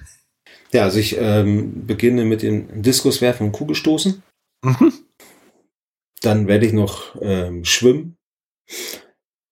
Ja, 0.71 0.83
also 0.83 0.99
ich 0.99 1.17
ähm, 1.17 1.85
beginne 1.85 2.25
mit 2.25 2.41
dem 2.41 2.81
Diskuswerfen 2.81 3.47
und 3.47 3.51
Kugelstoßen. 3.51 4.23
Mhm. 4.63 4.93
Dann 6.21 6.47
werde 6.47 6.65
ich 6.65 6.73
noch 6.73 7.15
ähm, 7.21 7.65
schwimmen 7.65 8.17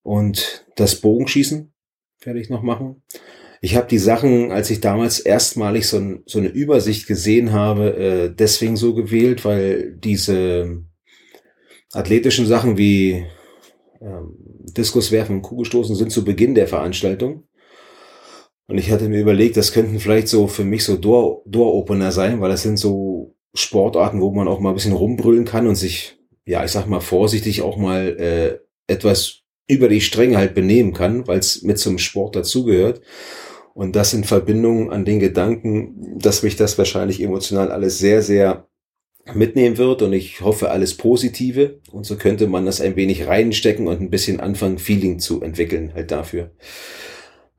und 0.03 0.65
das 0.75 1.01
Bogenschießen 1.01 1.73
werde 2.23 2.39
ich 2.39 2.49
noch 2.49 2.61
machen. 2.61 3.01
Ich 3.61 3.75
habe 3.75 3.87
die 3.87 3.97
Sachen, 3.97 4.51
als 4.51 4.69
ich 4.69 4.79
damals 4.79 5.19
erstmalig 5.19 5.87
so, 5.87 6.01
so 6.25 6.39
eine 6.39 6.47
Übersicht 6.47 7.07
gesehen 7.07 7.51
habe, 7.51 7.95
äh, 7.97 8.33
deswegen 8.33 8.77
so 8.77 8.93
gewählt, 8.93 9.43
weil 9.43 9.95
diese 9.97 10.83
athletischen 11.91 12.45
Sachen 12.45 12.77
wie 12.77 13.25
ähm, 14.01 14.37
Diskuswerfen 14.77 15.37
und 15.37 15.41
Kugelstoßen 15.41 15.95
sind 15.95 16.11
zu 16.11 16.23
Beginn 16.23 16.55
der 16.55 16.67
Veranstaltung. 16.67 17.47
Und 18.67 18.77
ich 18.77 18.91
hatte 18.91 19.09
mir 19.09 19.19
überlegt, 19.19 19.57
das 19.57 19.73
könnten 19.73 19.99
vielleicht 19.99 20.27
so 20.27 20.47
für 20.47 20.63
mich 20.63 20.85
so 20.85 20.95
Door-Opener 20.95 22.11
sein, 22.11 22.39
weil 22.39 22.51
das 22.51 22.61
sind 22.61 22.77
so 22.77 23.35
Sportarten, 23.55 24.21
wo 24.21 24.31
man 24.31 24.47
auch 24.47 24.59
mal 24.59 24.69
ein 24.69 24.75
bisschen 24.75 24.93
rumbrüllen 24.93 25.45
kann 25.45 25.65
und 25.65 25.75
sich, 25.75 26.19
ja, 26.45 26.63
ich 26.63 26.71
sag 26.71 26.85
mal 26.85 26.99
vorsichtig 26.99 27.63
auch 27.63 27.77
mal 27.77 28.15
äh, 28.19 28.59
etwas 28.85 29.41
über 29.67 29.89
die 29.89 30.01
Stränge 30.01 30.37
halt 30.37 30.53
benehmen 30.53 30.93
kann, 30.93 31.27
weil 31.27 31.39
es 31.39 31.63
mit 31.63 31.79
zum 31.79 31.97
Sport 31.97 32.35
dazugehört. 32.35 33.01
Und 33.73 33.95
das 33.95 34.13
in 34.13 34.23
Verbindung 34.23 34.91
an 34.91 35.05
den 35.05 35.19
Gedanken, 35.19 36.19
dass 36.19 36.43
mich 36.43 36.55
das 36.55 36.77
wahrscheinlich 36.77 37.21
emotional 37.21 37.71
alles 37.71 37.99
sehr, 37.99 38.21
sehr 38.21 38.67
mitnehmen 39.35 39.77
wird 39.77 40.01
und 40.01 40.13
ich 40.13 40.41
hoffe 40.41 40.71
alles 40.71 40.95
Positive. 40.95 41.79
Und 41.91 42.05
so 42.05 42.17
könnte 42.17 42.47
man 42.47 42.65
das 42.65 42.81
ein 42.81 42.95
wenig 42.95 43.27
reinstecken 43.27 43.87
und 43.87 44.01
ein 44.01 44.09
bisschen 44.09 44.39
anfangen, 44.39 44.79
Feeling 44.79 45.19
zu 45.19 45.41
entwickeln 45.41 45.93
halt 45.93 46.11
dafür. 46.11 46.51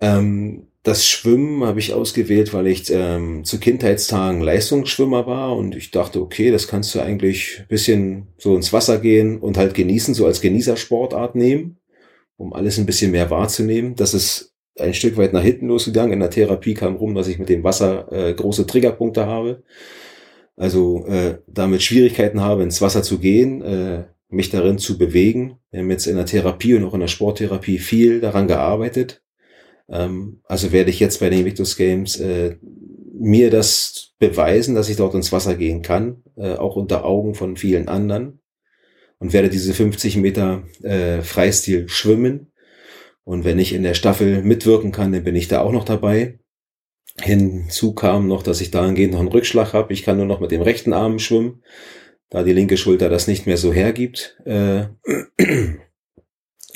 Ähm, 0.01 0.67
das 0.83 1.07
Schwimmen 1.07 1.65
habe 1.65 1.79
ich 1.79 1.93
ausgewählt, 1.93 2.55
weil 2.55 2.67
ich 2.67 2.91
ähm, 2.91 3.45
zu 3.45 3.61
Kindheitstagen 3.61 4.41
Leistungsschwimmer 4.41 5.27
war 5.27 5.55
und 5.57 5.77
ich 5.77 5.91
dachte, 5.91 6.23
okay, 6.23 6.51
das 6.51 6.69
kannst 6.69 6.95
du 6.95 7.01
eigentlich 7.01 7.65
bisschen 7.69 8.29
so 8.39 8.57
ins 8.57 8.73
Wasser 8.73 8.99
gehen 8.99 9.39
und 9.39 9.59
halt 9.59 9.75
genießen, 9.75 10.15
so 10.15 10.25
als 10.25 10.41
Genießersportart 10.41 11.35
nehmen, 11.35 11.79
um 12.39 12.55
alles 12.55 12.79
ein 12.79 12.87
bisschen 12.87 13.11
mehr 13.11 13.31
wahrzunehmen. 13.31 13.95
Das 13.95 14.15
ist 14.15 14.55
ein 14.81 14.95
Stück 14.95 15.17
weit 15.17 15.33
nach 15.33 15.43
hinten 15.43 15.69
losgegangen. 15.69 16.13
In 16.13 16.21
der 16.21 16.31
Therapie 16.31 16.75
kam 16.75 16.97
rum, 16.97 17.15
dass 17.15 17.29
ich 17.29 17.39
mit 17.39 17.49
dem 17.49 17.65
Wasser 17.65 18.11
äh, 18.13 18.35
große 18.35 18.67
Triggerpunkte 18.67 19.27
habe. 19.27 19.63
Also 20.57 21.07
äh, 21.07 21.39
damit 21.47 21.83
Schwierigkeiten 21.83 22.41
habe, 22.41 22.63
ins 22.63 22.83
Wasser 22.83 23.03
zu 23.03 23.19
gehen, 23.19 23.63
äh, 23.63 24.05
mich 24.29 24.51
darin 24.51 24.79
zu 24.79 24.99
bewegen. 24.99 25.57
Wir 25.71 25.81
haben 25.81 25.91
jetzt 25.91 26.07
in 26.07 26.17
der 26.17 26.27
Therapie 26.27 26.75
und 26.75 26.85
auch 26.85 26.95
in 26.95 27.01
der 27.01 27.09
Sporttherapie 27.09 27.79
viel 27.79 28.21
daran 28.21 28.47
gearbeitet 28.47 29.23
ähm, 29.91 30.41
also 30.45 30.73
werde 30.73 30.91
ich 30.91 31.01
jetzt 31.01 31.21
bei 31.21 31.29
den 31.29 31.41
Invictus 31.41 31.77
Games 31.77 32.19
äh, 32.21 32.57
mir 33.19 33.51
das 33.51 34.13
beweisen, 34.19 34.75
dass 34.75 34.89
ich 34.89 34.97
dort 34.97 35.15
ins 35.15 35.33
Wasser 35.33 35.57
gehen 35.57 35.83
kann, 35.83 36.23
äh, 36.37 36.55
auch 36.55 36.77
unter 36.77 37.05
Augen 37.05 37.35
von 37.35 37.57
vielen 37.57 37.89
anderen 37.89 38.41
und 39.19 39.33
werde 39.33 39.51
diese 39.51 39.75
50 39.75 40.17
Meter 40.17 40.63
äh, 40.83 41.23
Freistil 41.23 41.89
schwimmen. 41.89 42.50
Und 43.31 43.45
wenn 43.45 43.61
ich 43.61 43.73
in 43.73 43.85
der 43.85 43.95
Staffel 43.95 44.43
mitwirken 44.43 44.91
kann, 44.91 45.13
dann 45.13 45.23
bin 45.23 45.37
ich 45.37 45.47
da 45.47 45.61
auch 45.61 45.71
noch 45.71 45.85
dabei. 45.85 46.41
Hinzu 47.23 47.95
kam 47.95 48.27
noch, 48.27 48.43
dass 48.43 48.61
ich 48.61 48.73
dahingehend 48.73 49.13
noch 49.13 49.21
einen 49.21 49.29
Rückschlag 49.29 49.73
habe. 49.73 49.93
Ich 49.93 50.03
kann 50.03 50.17
nur 50.17 50.27
noch 50.27 50.41
mit 50.41 50.51
dem 50.51 50.63
rechten 50.63 50.93
Arm 50.93 51.21
schwimmen, 51.21 51.63
da 52.29 52.43
die 52.43 52.53
linke 52.53 52.77
Schulter 52.77 53.09
das 53.09 53.29
nicht 53.29 53.47
mehr 53.47 53.57
so 53.57 53.73
hergibt. 53.73 54.37
Äh, 54.45 54.87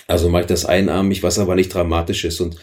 also 0.07 0.29
mache 0.29 0.43
ich 0.43 0.47
das 0.47 0.65
einarmig, 0.65 1.25
was 1.25 1.41
aber 1.41 1.57
nicht 1.57 1.75
dramatisch 1.75 2.25
ist. 2.25 2.41
Und 2.41 2.57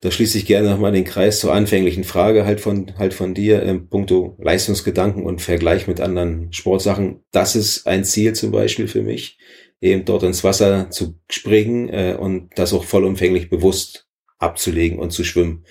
da 0.00 0.10
schließe 0.10 0.38
ich 0.38 0.46
gerne 0.46 0.70
nochmal 0.70 0.92
den 0.92 1.04
Kreis 1.04 1.38
zur 1.40 1.52
anfänglichen 1.52 2.04
Frage 2.04 2.46
halt 2.46 2.62
von, 2.62 2.96
halt 2.96 3.12
von 3.12 3.34
dir, 3.34 3.62
ähm, 3.62 3.90
puncto 3.90 4.38
Leistungsgedanken 4.40 5.26
und 5.26 5.42
Vergleich 5.42 5.86
mit 5.86 6.00
anderen 6.00 6.50
Sportsachen. 6.54 7.20
Das 7.30 7.56
ist 7.56 7.86
ein 7.86 8.04
Ziel 8.04 8.32
zum 8.32 8.52
Beispiel 8.52 8.88
für 8.88 9.02
mich, 9.02 9.36
eben 9.80 10.04
dort 10.04 10.22
ins 10.22 10.44
Wasser 10.44 10.90
zu 10.90 11.18
springen 11.30 11.88
äh, 11.88 12.16
und 12.18 12.50
das 12.56 12.72
auch 12.72 12.84
vollumfänglich 12.84 13.50
bewusst 13.50 14.06
abzulegen 14.38 14.98
und 14.98 15.10
zu 15.10 15.24
schwimmen. 15.24 15.64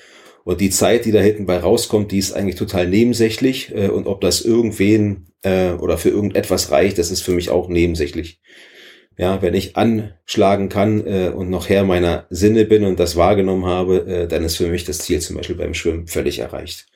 Und 0.44 0.62
die 0.62 0.70
Zeit, 0.70 1.04
die 1.06 1.12
da 1.12 1.20
hinten 1.20 1.46
bei 1.46 1.58
rauskommt, 1.58 2.12
die 2.12 2.20
ist 2.20 2.32
eigentlich 2.32 2.56
total 2.56 2.88
nebensächlich. 2.88 3.74
Äh, 3.76 3.90
und 3.90 4.08
ob 4.08 4.22
das 4.22 4.42
irgendwen 4.42 5.28
äh, 5.42 5.72
oder 5.72 5.98
für 5.98 6.10
irgendetwas 6.10 6.72
reicht, 6.72 6.98
das 6.98 7.12
ist 7.12 7.22
für 7.22 7.34
mich 7.34 7.50
auch 7.50 7.68
nebensächlich. 7.68 8.40
Ja, 9.18 9.42
wenn 9.42 9.56
ich 9.56 9.76
anschlagen 9.76 10.70
kann 10.70 11.06
äh, 11.06 11.32
und 11.36 11.50
noch 11.50 11.70
Herr 11.70 11.84
meiner 11.84 12.28
Sinne 12.30 12.66
bin 12.66 12.86
und 12.86 13.00
das 13.00 13.16
wahrgenommen 13.16 13.66
habe, 13.66 14.06
äh, 14.06 14.28
dann 14.28 14.44
ist 14.44 14.58
für 14.58 14.68
mich 14.68 14.86
das 14.86 15.00
Ziel 15.00 15.20
zum 15.20 15.36
Beispiel 15.38 15.56
beim 15.56 15.74
Schwimmen 15.74 16.08
völlig 16.08 16.40
erreicht. 16.40 16.88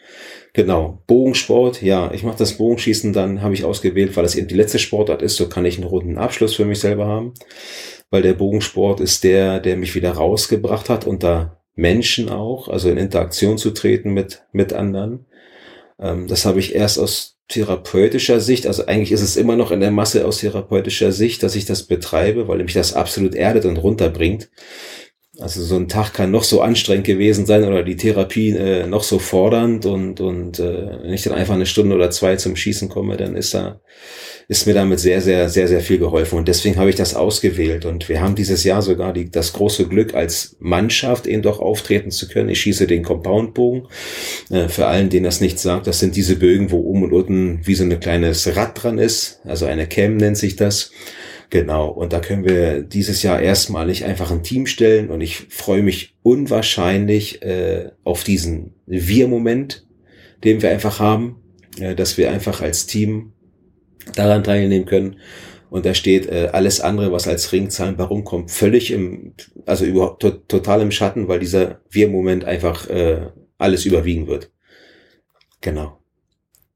Genau, 0.53 1.01
Bogensport, 1.07 1.81
ja, 1.81 2.11
ich 2.13 2.23
mache 2.23 2.37
das 2.37 2.57
Bogenschießen, 2.57 3.13
dann 3.13 3.41
habe 3.41 3.53
ich 3.53 3.63
ausgewählt, 3.63 4.17
weil 4.17 4.25
es 4.25 4.35
eben 4.35 4.49
die 4.49 4.55
letzte 4.55 4.79
Sportart 4.79 5.21
ist, 5.21 5.37
so 5.37 5.47
kann 5.47 5.63
ich 5.63 5.77
einen 5.77 5.87
runden 5.87 6.17
Abschluss 6.17 6.55
für 6.55 6.65
mich 6.65 6.79
selber 6.79 7.05
haben, 7.07 7.33
weil 8.09 8.21
der 8.21 8.33
Bogensport 8.33 8.99
ist 8.99 9.23
der, 9.23 9.61
der 9.61 9.77
mich 9.77 9.95
wieder 9.95 10.11
rausgebracht 10.11 10.89
hat, 10.89 11.07
unter 11.07 11.61
Menschen 11.75 12.27
auch, 12.29 12.67
also 12.67 12.89
in 12.89 12.97
Interaktion 12.97 13.57
zu 13.57 13.71
treten 13.71 14.11
mit, 14.13 14.43
mit 14.51 14.73
anderen. 14.73 15.25
Ähm, 15.99 16.27
das 16.27 16.45
habe 16.45 16.59
ich 16.59 16.75
erst 16.75 16.99
aus 16.99 17.37
therapeutischer 17.47 18.41
Sicht, 18.41 18.67
also 18.67 18.85
eigentlich 18.85 19.13
ist 19.13 19.21
es 19.21 19.37
immer 19.37 19.55
noch 19.55 19.71
in 19.71 19.79
der 19.79 19.91
Masse 19.91 20.25
aus 20.25 20.39
therapeutischer 20.39 21.13
Sicht, 21.13 21.43
dass 21.43 21.55
ich 21.55 21.65
das 21.65 21.83
betreibe, 21.83 22.49
weil 22.49 22.63
mich 22.63 22.73
das 22.73 22.93
absolut 22.93 23.35
erdet 23.35 23.63
und 23.63 23.77
runterbringt. 23.77 24.49
Also 25.39 25.63
so 25.63 25.77
ein 25.77 25.87
Tag 25.87 26.13
kann 26.13 26.29
noch 26.29 26.43
so 26.43 26.59
anstrengend 26.59 27.05
gewesen 27.05 27.45
sein 27.45 27.63
oder 27.63 27.83
die 27.83 27.95
Therapie 27.95 28.49
äh, 28.49 28.85
noch 28.85 29.03
so 29.03 29.17
fordernd 29.17 29.85
und 29.85 30.19
und 30.19 30.59
äh, 30.59 31.03
wenn 31.03 31.13
ich 31.13 31.23
dann 31.23 31.33
einfach 31.33 31.53
eine 31.53 31.65
Stunde 31.65 31.95
oder 31.95 32.11
zwei 32.11 32.35
zum 32.35 32.57
Schießen 32.57 32.89
komme, 32.89 33.15
dann 33.15 33.37
ist 33.37 33.53
da 33.53 33.79
ist 34.49 34.67
mir 34.67 34.73
damit 34.73 34.99
sehr 34.99 35.21
sehr 35.21 35.47
sehr 35.47 35.69
sehr 35.69 35.79
viel 35.79 35.99
geholfen 35.99 36.37
und 36.37 36.49
deswegen 36.49 36.75
habe 36.75 36.89
ich 36.89 36.97
das 36.97 37.15
ausgewählt 37.15 37.85
und 37.85 38.09
wir 38.09 38.19
haben 38.19 38.35
dieses 38.35 38.65
Jahr 38.65 38.81
sogar 38.81 39.13
die, 39.13 39.31
das 39.31 39.53
große 39.53 39.87
Glück 39.87 40.15
als 40.15 40.57
Mannschaft 40.59 41.25
eben 41.27 41.41
doch 41.41 41.61
auftreten 41.61 42.11
zu 42.11 42.27
können. 42.27 42.49
Ich 42.49 42.59
schieße 42.59 42.85
den 42.85 43.01
Compoundbogen. 43.01 43.87
Äh, 44.49 44.67
für 44.67 44.87
allen, 44.87 45.09
denen 45.09 45.23
das 45.23 45.39
nicht 45.39 45.59
sagt, 45.59 45.87
das 45.87 45.99
sind 45.99 46.17
diese 46.17 46.35
Bögen, 46.35 46.71
wo 46.71 46.79
oben 46.81 47.05
und 47.05 47.13
unten 47.13 47.61
wie 47.63 47.75
so 47.75 47.85
ein 47.85 47.99
kleines 48.01 48.53
Rad 48.57 48.83
dran 48.83 48.97
ist, 48.97 49.39
also 49.45 49.65
eine 49.65 49.87
Cam 49.87 50.17
nennt 50.17 50.37
sich 50.37 50.57
das. 50.57 50.91
Genau, 51.51 51.89
und 51.89 52.13
da 52.13 52.21
können 52.21 52.45
wir 52.45 52.81
dieses 52.81 53.23
Jahr 53.23 53.41
erstmalig 53.41 54.05
einfach 54.05 54.31
ein 54.31 54.41
Team 54.41 54.67
stellen 54.67 55.09
und 55.09 55.19
ich 55.19 55.47
freue 55.49 55.83
mich 55.83 56.15
unwahrscheinlich 56.23 57.41
äh, 57.41 57.91
auf 58.05 58.23
diesen 58.23 58.73
Wir-Moment, 58.85 59.85
den 60.45 60.61
wir 60.61 60.69
einfach 60.69 60.99
haben, 60.99 61.43
äh, 61.77 61.93
dass 61.93 62.17
wir 62.17 62.31
einfach 62.31 62.61
als 62.61 62.87
Team 62.87 63.33
daran 64.15 64.45
teilnehmen 64.45 64.85
können. 64.85 65.17
Und 65.69 65.85
da 65.85 65.93
steht 65.93 66.25
äh, 66.27 66.51
alles 66.53 66.79
andere, 66.79 67.11
was 67.11 67.27
als 67.27 67.51
Ringzahlen 67.51 67.99
rumkommt, 67.99 68.49
völlig 68.49 68.89
im, 68.89 69.33
also 69.65 69.83
überhaupt 69.83 70.21
to 70.21 70.29
total 70.29 70.81
im 70.81 70.91
Schatten, 70.91 71.27
weil 71.27 71.39
dieser 71.39 71.81
Wir-Moment 71.89 72.45
einfach 72.45 72.89
äh, 72.89 73.27
alles 73.57 73.85
überwiegen 73.85 74.27
wird. 74.27 74.51
Genau. 75.59 75.99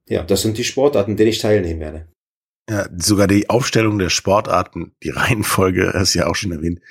Ja, 0.10 0.24
das 0.24 0.42
sind 0.42 0.58
die 0.58 0.66
Sportarten, 0.66 1.16
denen 1.16 1.30
ich 1.30 1.40
teilnehmen 1.40 1.80
werde. 1.80 2.08
Ja, 2.70 2.88
sogar 2.98 3.28
die 3.28 3.50
Aufstellung 3.50 4.00
der 4.00 4.10
Sportarten, 4.10 4.94
die 5.04 5.10
Reihenfolge, 5.10 5.92
hast 5.96 6.16
du 6.16 6.20
ja 6.20 6.28
auch 6.28 6.36
schon 6.36 6.52
erwähnt, 6.52 6.82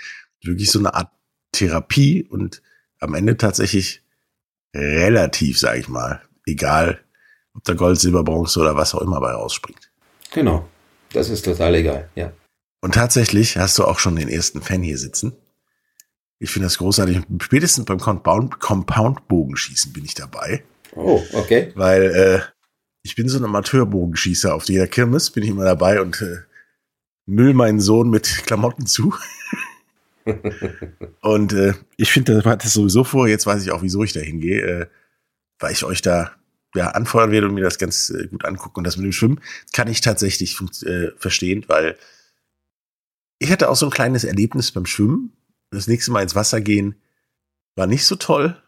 wirklich 0.42 0.70
so 0.70 0.78
eine 0.78 0.94
Art 0.94 1.10
Therapie 1.52 2.24
und 2.24 2.62
am 3.00 3.14
Ende 3.14 3.36
tatsächlich 3.36 4.02
relativ, 4.74 5.58
sag 5.58 5.78
ich 5.78 5.88
mal, 5.88 6.22
egal, 6.46 7.00
ob 7.54 7.64
da 7.64 7.74
Gold, 7.74 8.00
Silber, 8.00 8.24
Bronze 8.24 8.60
oder 8.60 8.76
was 8.76 8.94
auch 8.94 9.02
immer 9.02 9.20
bei 9.20 9.32
rausspringt. 9.32 9.90
Genau. 10.32 10.68
Das 11.12 11.28
ist 11.28 11.44
total 11.44 11.76
egal, 11.76 12.10
ja. 12.16 12.32
Und 12.80 12.94
tatsächlich 12.94 13.56
hast 13.56 13.78
du 13.78 13.84
auch 13.84 13.98
schon 13.98 14.16
den 14.16 14.28
ersten 14.28 14.60
Fan 14.60 14.82
hier 14.82 14.98
sitzen. 14.98 15.32
Ich 16.38 16.50
finde 16.50 16.66
das 16.66 16.78
großartig. 16.78 17.20
Spätestens 17.40 17.84
beim 17.84 17.98
Compound-Bogenschießen 17.98 19.92
bin 19.92 20.04
ich 20.04 20.14
dabei. 20.14 20.64
Oh, 20.94 21.22
okay. 21.32 21.72
Weil 21.76 22.02
äh, 22.02 22.40
ich 23.04 23.14
bin 23.14 23.28
so 23.28 23.38
ein 23.38 23.44
Amateurbogenschießer. 23.44 24.54
Auf 24.54 24.64
jeder 24.64 24.88
Kirmes 24.88 25.30
bin 25.30 25.44
ich 25.44 25.50
immer 25.50 25.64
dabei 25.64 26.00
und 26.00 26.20
äh, 26.22 26.38
müll 27.26 27.54
meinen 27.54 27.78
Sohn 27.78 28.10
mit 28.10 28.24
Klamotten 28.46 28.86
zu. 28.86 29.14
und 31.20 31.52
äh, 31.52 31.74
ich 31.96 32.10
finde, 32.10 32.34
das 32.34 32.44
hat 32.46 32.64
das 32.64 32.72
sowieso 32.72 33.04
vor. 33.04 33.28
Jetzt 33.28 33.46
weiß 33.46 33.62
ich 33.62 33.70
auch, 33.70 33.82
wieso 33.82 34.02
ich 34.02 34.14
da 34.14 34.20
hingehe, 34.20 34.62
äh, 34.62 34.86
weil 35.58 35.72
ich 35.72 35.84
euch 35.84 36.00
da 36.00 36.32
ja, 36.74 36.88
anfeuern 36.88 37.30
werde 37.30 37.46
und 37.46 37.54
mir 37.54 37.62
das 37.62 37.78
ganz 37.78 38.08
äh, 38.08 38.26
gut 38.26 38.46
angucken. 38.46 38.78
Und 38.78 38.84
das 38.84 38.96
mit 38.96 39.04
dem 39.04 39.12
Schwimmen 39.12 39.40
kann 39.74 39.86
ich 39.86 40.00
tatsächlich 40.00 40.58
äh, 40.84 41.10
verstehen, 41.18 41.64
weil 41.68 41.96
ich 43.38 43.52
hatte 43.52 43.68
auch 43.68 43.76
so 43.76 43.86
ein 43.86 43.92
kleines 43.92 44.24
Erlebnis 44.24 44.72
beim 44.72 44.86
Schwimmen. 44.86 45.36
Das 45.70 45.88
nächste 45.88 46.10
Mal 46.10 46.22
ins 46.22 46.34
Wasser 46.34 46.62
gehen 46.62 46.94
war 47.76 47.86
nicht 47.86 48.06
so 48.06 48.16
toll. 48.16 48.60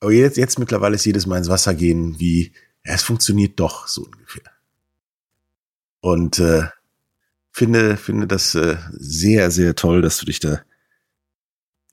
Aber 0.00 0.12
jetzt, 0.12 0.38
jetzt 0.38 0.58
mittlerweile 0.58 0.94
ist 0.94 1.04
jedes 1.04 1.26
Mal 1.26 1.38
ins 1.38 1.50
Wasser 1.50 1.74
gehen 1.74 2.18
wie, 2.18 2.52
es 2.84 3.02
funktioniert 3.02 3.58
doch 3.60 3.86
so 3.86 4.04
ungefähr. 4.04 4.50
Und 6.00 6.38
äh, 6.38 6.68
finde, 7.52 7.96
finde 7.96 8.26
das 8.26 8.54
äh, 8.54 8.76
sehr, 8.90 9.50
sehr 9.50 9.74
toll, 9.74 10.02
dass 10.02 10.18
du 10.18 10.26
dich 10.26 10.40
da 10.40 10.62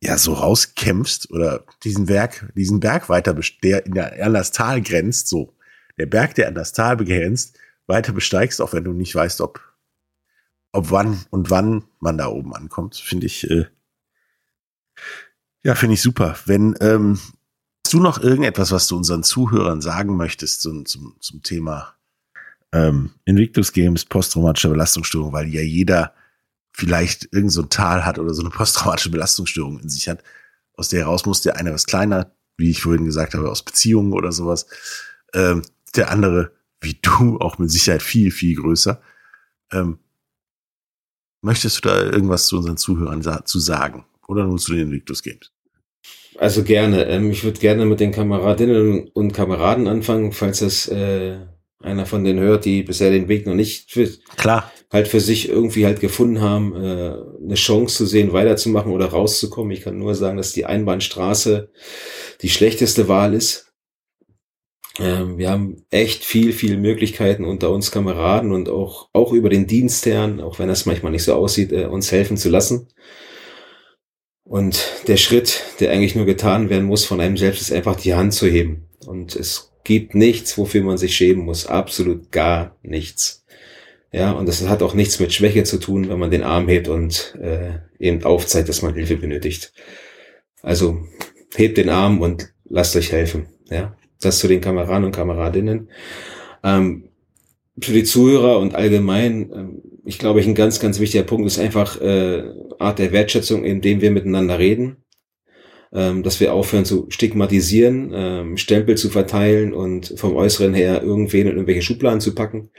ja 0.01 0.17
so 0.17 0.33
rauskämpfst 0.33 1.29
oder 1.31 1.65
diesen 1.83 2.05
Berg, 2.05 2.51
diesen 2.55 2.79
Berg 2.79 3.09
weiter, 3.09 3.37
der 3.63 3.85
in 3.85 3.93
der, 3.93 4.25
an 4.25 4.33
das 4.33 4.51
Tal 4.51 4.81
grenzt, 4.81 5.27
so. 5.27 5.55
Der 5.97 6.05
Berg, 6.05 6.35
der 6.35 6.47
an 6.47 6.55
das 6.55 6.71
Tal 6.71 6.95
begrenzt, 6.95 7.59
weiter 7.85 8.13
besteigst, 8.13 8.61
auch 8.61 8.71
wenn 8.71 8.85
du 8.85 8.93
nicht 8.93 9.13
weißt, 9.13 9.41
ob, 9.41 9.61
ob 10.71 10.91
wann 10.91 11.25
und 11.29 11.49
wann 11.49 11.83
man 11.99 12.17
da 12.17 12.27
oben 12.27 12.55
ankommt, 12.55 12.95
finde 12.95 13.25
ich, 13.25 13.49
äh, 13.49 13.65
ja, 15.63 15.75
finde 15.75 15.95
ich 15.95 16.01
super. 16.01 16.37
Wenn, 16.45 16.75
ähm, 16.79 17.19
hast 17.89 17.95
du 17.95 18.01
noch 18.01 18.21
irgendetwas, 18.21 18.71
was 18.71 18.85
du 18.85 18.97
unseren 18.97 19.23
Zuhörern 19.23 19.81
sagen 19.81 20.15
möchtest 20.15 20.61
zum, 20.61 20.85
zum, 20.85 21.15
zum 21.19 21.41
Thema 21.41 21.95
ähm, 22.71 23.09
Invictus 23.25 23.73
Games, 23.73 24.05
posttraumatische 24.05 24.69
Belastungsstörung, 24.69 25.33
weil 25.33 25.47
ja 25.47 25.61
jeder 25.61 26.13
vielleicht 26.71 27.33
irgend 27.33 27.51
so 27.51 27.63
ein 27.63 27.69
Tal 27.69 28.05
hat 28.05 28.19
oder 28.19 28.35
so 28.35 28.43
eine 28.43 28.51
posttraumatische 28.51 29.09
Belastungsstörung 29.09 29.79
in 29.79 29.89
sich 29.89 30.07
hat, 30.07 30.23
aus 30.73 30.89
der 30.89 30.99
heraus 30.99 31.25
muss 31.25 31.41
der 31.41 31.55
eine 31.55 31.73
was 31.73 31.87
kleiner, 31.87 32.31
wie 32.57 32.69
ich 32.69 32.83
vorhin 32.83 33.05
gesagt 33.05 33.33
habe, 33.33 33.49
aus 33.49 33.63
Beziehungen 33.63 34.13
oder 34.13 34.31
sowas. 34.31 34.67
Ähm, 35.33 35.63
der 35.95 36.11
andere, 36.11 36.51
wie 36.81 36.99
du, 37.01 37.37
auch 37.41 37.57
mit 37.57 37.71
Sicherheit 37.71 38.03
viel, 38.03 38.29
viel 38.29 38.55
größer. 38.55 39.01
Ähm, 39.71 39.97
möchtest 41.41 41.77
du 41.77 41.89
da 41.89 41.99
irgendwas 42.03 42.45
zu 42.45 42.57
unseren 42.57 42.77
Zuhörern 42.77 43.23
sa 43.23 43.43
zu 43.45 43.57
sagen? 43.57 44.05
Oder 44.27 44.45
nur 44.45 44.59
zu 44.59 44.73
den 44.73 44.89
Invictus 44.89 45.23
Games? 45.23 45.51
Also 46.37 46.63
gerne. 46.63 47.05
Ähm, 47.05 47.31
ich 47.31 47.43
würde 47.43 47.59
gerne 47.59 47.85
mit 47.85 47.99
den 47.99 48.11
Kameradinnen 48.11 49.09
und 49.09 49.33
Kameraden 49.33 49.87
anfangen, 49.87 50.31
falls 50.31 50.59
das 50.59 50.87
äh, 50.87 51.37
einer 51.81 52.05
von 52.05 52.23
denen 52.23 52.39
hört, 52.39 52.65
die 52.65 52.83
bisher 52.83 53.11
den 53.11 53.27
Weg 53.27 53.45
noch 53.45 53.55
nicht 53.55 53.91
für, 53.91 54.09
Klar. 54.35 54.71
halt 54.91 55.07
für 55.07 55.19
sich 55.19 55.49
irgendwie 55.49 55.85
halt 55.85 55.99
gefunden 55.99 56.41
haben, 56.41 56.75
äh, 56.75 57.15
eine 57.43 57.55
Chance 57.55 57.97
zu 57.97 58.05
sehen, 58.05 58.33
weiterzumachen 58.33 58.91
oder 58.91 59.07
rauszukommen. 59.07 59.71
Ich 59.71 59.81
kann 59.81 59.97
nur 59.97 60.15
sagen, 60.15 60.37
dass 60.37 60.53
die 60.53 60.65
Einbahnstraße 60.65 61.71
die 62.41 62.49
schlechteste 62.49 63.07
Wahl 63.07 63.33
ist. 63.33 63.73
Ähm, 64.99 65.37
wir 65.37 65.49
haben 65.49 65.85
echt 65.89 66.25
viel, 66.25 66.51
viel 66.51 66.77
Möglichkeiten 66.77 67.45
unter 67.45 67.69
uns 67.71 67.91
Kameraden 67.91 68.51
und 68.51 68.67
auch, 68.67 69.09
auch 69.13 69.31
über 69.31 69.49
den 69.49 69.67
Dienstherrn, 69.67 70.41
auch 70.41 70.59
wenn 70.59 70.67
das 70.67 70.85
manchmal 70.85 71.13
nicht 71.13 71.23
so 71.23 71.33
aussieht, 71.33 71.71
äh, 71.71 71.85
uns 71.85 72.11
helfen 72.11 72.35
zu 72.35 72.49
lassen. 72.49 72.87
Und 74.49 75.03
der 75.07 75.17
Schritt, 75.17 75.61
der 75.79 75.91
eigentlich 75.91 76.15
nur 76.15 76.25
getan 76.25 76.71
werden 76.71 76.85
muss 76.85 77.05
von 77.05 77.21
einem 77.21 77.37
selbst, 77.37 77.61
ist 77.61 77.71
einfach 77.71 77.95
die 77.95 78.15
Hand 78.15 78.33
zu 78.33 78.47
heben. 78.47 78.87
Und 79.05 79.35
es 79.35 79.71
gibt 79.83 80.15
nichts, 80.15 80.57
wofür 80.57 80.81
man 80.81 80.97
sich 80.97 81.15
schämen 81.15 81.45
muss. 81.45 81.67
Absolut 81.67 82.31
gar 82.31 82.75
nichts. 82.81 83.45
Ja, 84.11 84.31
und 84.31 84.47
das 84.49 84.67
hat 84.67 84.81
auch 84.81 84.95
nichts 84.95 85.19
mit 85.19 85.33
Schwäche 85.33 85.65
zu 85.65 85.77
tun, 85.77 86.09
wenn 86.09 86.17
man 86.17 86.31
den 86.31 86.41
Arm 86.41 86.67
hebt 86.67 86.87
und 86.87 87.35
äh, 87.39 87.73
eben 87.99 88.23
aufzeigt, 88.23 88.69
dass 88.69 88.81
man 88.81 88.95
Hilfe 88.95 89.17
benötigt. 89.17 89.71
Also 90.63 91.05
hebt 91.55 91.77
den 91.77 91.89
Arm 91.89 92.19
und 92.19 92.51
lasst 92.67 92.95
euch 92.95 93.11
helfen. 93.11 93.49
Ja, 93.69 93.95
das 94.19 94.39
zu 94.39 94.47
den 94.47 94.61
Kameraden 94.61 95.05
und 95.05 95.15
Kameradinnen. 95.15 95.91
Ähm, 96.63 97.09
für 97.81 97.93
die 97.93 98.03
Zuhörer 98.03 98.59
und 98.59 98.75
allgemein, 98.75 99.51
ähm, 99.53 99.81
ich 100.05 100.19
glaube, 100.19 100.41
ein 100.41 100.55
ganz, 100.55 100.79
ganz 100.79 100.99
wichtiger 100.99 101.23
Punkt 101.23 101.47
ist 101.47 101.59
einfach 101.59 101.99
äh, 102.01 102.43
Art 102.79 102.99
der 102.99 103.11
Wertschätzung, 103.11 103.63
indem 103.63 104.01
wir 104.01 104.11
miteinander 104.11 104.59
reden 104.59 104.97
ähm, 105.91 106.23
dass 106.23 106.39
wir 106.39 106.53
aufhören 106.53 106.85
zu 106.85 107.07
stigmatisieren, 107.09 108.11
ähm, 108.13 108.57
Stempel 108.57 108.95
zu 108.95 109.09
verteilen 109.09 109.73
und 109.73 110.13
vom 110.17 110.35
Äußeren 110.35 110.73
her 110.73 111.01
irgendwen 111.01 111.47
in 111.47 111.53
irgendwelche 111.53 111.81
Schubladen 111.81 112.21
zu 112.21 112.35
packen. 112.35 112.69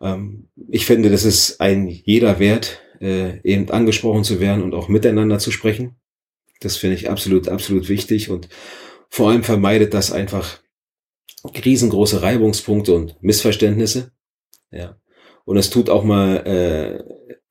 Ähm, 0.00 0.48
ich 0.70 0.86
finde, 0.86 1.10
das 1.10 1.24
ist 1.24 1.60
ein 1.60 1.88
jeder 1.88 2.38
Wert, 2.38 2.80
äh, 3.00 3.40
eben 3.42 3.70
angesprochen 3.70 4.24
zu 4.24 4.40
werden 4.40 4.62
und 4.62 4.74
auch 4.74 4.88
miteinander 4.88 5.38
zu 5.38 5.50
sprechen. 5.50 5.96
Das 6.60 6.76
finde 6.76 6.96
ich 6.96 7.10
absolut, 7.10 7.48
absolut 7.48 7.88
wichtig 7.88 8.30
und 8.30 8.48
vor 9.10 9.30
allem 9.30 9.42
vermeidet 9.42 9.92
das 9.92 10.10
einfach 10.10 10.61
riesengroße 11.44 12.22
Reibungspunkte 12.22 12.94
und 12.94 13.16
Missverständnisse. 13.22 14.12
Ja. 14.70 14.96
Und 15.44 15.56
es 15.56 15.70
tut 15.70 15.90
auch 15.90 16.04
mal 16.04 16.36
äh, 16.46 17.04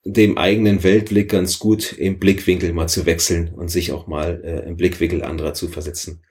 dem 0.03 0.37
eigenen 0.37 0.83
Weltblick 0.83 1.29
ganz 1.29 1.59
gut 1.59 1.93
im 1.93 2.19
Blickwinkel 2.19 2.73
mal 2.73 2.87
zu 2.87 3.05
wechseln 3.05 3.53
und 3.53 3.69
sich 3.69 3.91
auch 3.91 4.07
mal 4.07 4.41
äh, 4.43 4.67
im 4.67 4.77
Blickwinkel 4.77 5.23
anderer 5.23 5.53
zu 5.53 5.67
versetzen. 5.67 6.23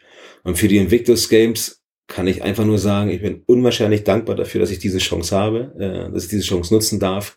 Und 0.42 0.58
für 0.58 0.68
die 0.68 0.78
Invictus 0.78 1.28
Games 1.28 1.82
kann 2.06 2.26
ich 2.26 2.42
einfach 2.42 2.64
nur 2.64 2.78
sagen, 2.78 3.10
ich 3.10 3.22
bin 3.22 3.42
unwahrscheinlich 3.46 4.02
dankbar 4.02 4.34
dafür, 4.34 4.60
dass 4.60 4.70
ich 4.70 4.80
diese 4.80 4.98
Chance 4.98 5.36
habe, 5.36 5.74
äh, 5.78 6.12
dass 6.12 6.24
ich 6.24 6.30
diese 6.30 6.42
Chance 6.42 6.74
nutzen 6.74 6.98
darf. 6.98 7.36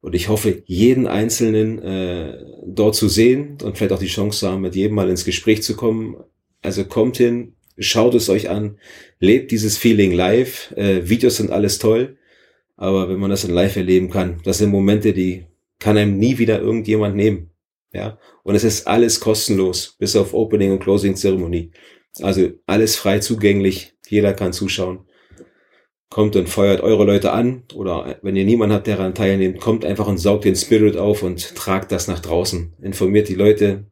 Und 0.00 0.14
ich 0.14 0.28
hoffe, 0.28 0.62
jeden 0.66 1.08
Einzelnen 1.08 1.82
äh, 1.82 2.38
dort 2.64 2.94
zu 2.94 3.08
sehen 3.08 3.58
und 3.64 3.76
vielleicht 3.76 3.92
auch 3.92 3.98
die 3.98 4.06
Chance 4.06 4.38
zu 4.38 4.48
haben, 4.48 4.62
mit 4.62 4.76
jedem 4.76 4.94
mal 4.94 5.10
ins 5.10 5.24
Gespräch 5.24 5.64
zu 5.64 5.74
kommen. 5.74 6.16
Also 6.62 6.84
kommt 6.84 7.16
hin, 7.16 7.55
schaut 7.78 8.14
es 8.14 8.28
euch 8.28 8.48
an, 8.48 8.78
lebt 9.20 9.50
dieses 9.50 9.78
Feeling 9.78 10.12
live. 10.12 10.72
Äh, 10.76 11.08
Videos 11.08 11.36
sind 11.36 11.50
alles 11.50 11.78
toll, 11.78 12.16
aber 12.76 13.08
wenn 13.08 13.18
man 13.18 13.30
das 13.30 13.44
in 13.44 13.52
live 13.52 13.76
erleben 13.76 14.10
kann, 14.10 14.40
das 14.44 14.58
sind 14.58 14.70
Momente, 14.70 15.12
die 15.12 15.46
kann 15.78 15.96
einem 15.96 16.18
nie 16.18 16.38
wieder 16.38 16.60
irgendjemand 16.60 17.16
nehmen. 17.16 17.50
Ja, 17.92 18.18
und 18.42 18.54
es 18.54 18.64
ist 18.64 18.86
alles 18.86 19.20
kostenlos, 19.20 19.96
bis 19.98 20.16
auf 20.16 20.34
Opening 20.34 20.72
und 20.72 20.80
Closing 20.80 21.16
Zeremonie. 21.16 21.70
Also 22.20 22.50
alles 22.66 22.96
frei 22.96 23.20
zugänglich, 23.20 23.94
jeder 24.08 24.34
kann 24.34 24.52
zuschauen. 24.52 25.00
Kommt 26.08 26.36
und 26.36 26.48
feuert 26.48 26.82
eure 26.82 27.04
Leute 27.04 27.32
an 27.32 27.64
oder 27.74 28.18
wenn 28.22 28.36
ihr 28.36 28.44
niemanden 28.44 28.74
habt, 28.74 28.86
der 28.86 28.96
daran 28.96 29.14
teilnimmt, 29.14 29.60
kommt 29.60 29.84
einfach 29.84 30.06
und 30.06 30.18
saugt 30.18 30.44
den 30.44 30.56
Spirit 30.56 30.96
auf 30.96 31.22
und 31.22 31.56
tragt 31.56 31.90
das 31.90 32.06
nach 32.06 32.20
draußen. 32.20 32.74
Informiert 32.80 33.28
die 33.28 33.34
Leute, 33.34 33.86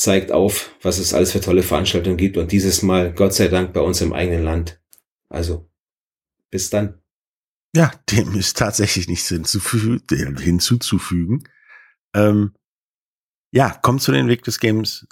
zeigt 0.00 0.32
auf, 0.32 0.74
was 0.80 0.96
es 0.96 1.12
alles 1.12 1.32
für 1.32 1.42
tolle 1.42 1.62
Veranstaltungen 1.62 2.16
gibt 2.16 2.38
und 2.38 2.52
dieses 2.52 2.80
Mal, 2.80 3.12
Gott 3.12 3.34
sei 3.34 3.48
Dank, 3.48 3.74
bei 3.74 3.80
uns 3.80 4.00
im 4.00 4.14
eigenen 4.14 4.44
Land. 4.44 4.80
Also, 5.28 5.70
bis 6.50 6.70
dann. 6.70 7.02
Ja, 7.76 7.92
dem 8.10 8.34
ist 8.34 8.56
tatsächlich 8.56 9.08
nichts 9.08 9.28
hinzuzufügen. 9.28 11.44
Ähm, 12.14 12.54
ja, 13.52 13.78
kommt 13.82 14.00
zu 14.00 14.10
den 14.10 14.28
Weg 14.28 14.42
des 14.42 14.58
Games. 14.58 15.06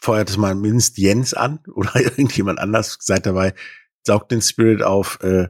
Feuert 0.00 0.30
es 0.30 0.36
mal 0.36 0.54
mindestens 0.54 0.98
Jens 0.98 1.34
an 1.34 1.58
oder 1.74 1.96
irgendjemand 1.96 2.60
anders. 2.60 2.98
Seid 3.00 3.26
dabei. 3.26 3.52
Saugt 4.06 4.30
den 4.30 4.42
Spirit 4.42 4.84
auf. 4.84 5.18
Äh, 5.22 5.48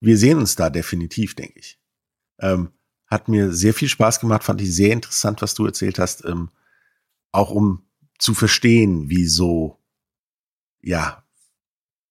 wir 0.00 0.18
sehen 0.18 0.36
uns 0.36 0.54
da 0.54 0.68
definitiv, 0.68 1.34
denke 1.34 1.58
ich. 1.58 1.80
Ähm, 2.40 2.72
hat 3.06 3.28
mir 3.28 3.54
sehr 3.54 3.72
viel 3.72 3.88
Spaß 3.88 4.20
gemacht, 4.20 4.44
fand 4.44 4.60
ich 4.60 4.74
sehr 4.74 4.92
interessant, 4.92 5.40
was 5.40 5.54
du 5.54 5.64
erzählt 5.64 5.98
hast. 5.98 6.26
Ähm, 6.26 6.50
auch 7.32 7.50
um 7.50 7.82
zu 8.18 8.34
verstehen, 8.34 9.08
wieso, 9.08 9.78
ja, 10.80 11.24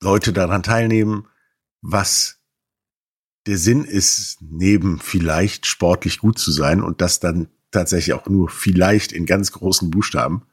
Leute 0.02 0.34
daran 0.34 0.64
teilnehmen, 0.64 1.28
was 1.82 2.40
der 3.46 3.58
Sinn 3.58 3.86
ist, 3.86 4.38
neben 4.42 5.00
vielleicht 5.00 5.66
sportlich 5.66 6.20
gut 6.20 6.38
zu 6.38 6.52
sein 6.52 6.82
und 6.82 7.02
das 7.02 7.20
dann 7.20 7.48
tatsächlich 7.72 8.14
auch 8.14 8.28
nur 8.28 8.50
vielleicht 8.50 9.12
in 9.12 9.26
ganz 9.26 9.52
großen 9.52 9.90
Buchstaben, 9.90 10.44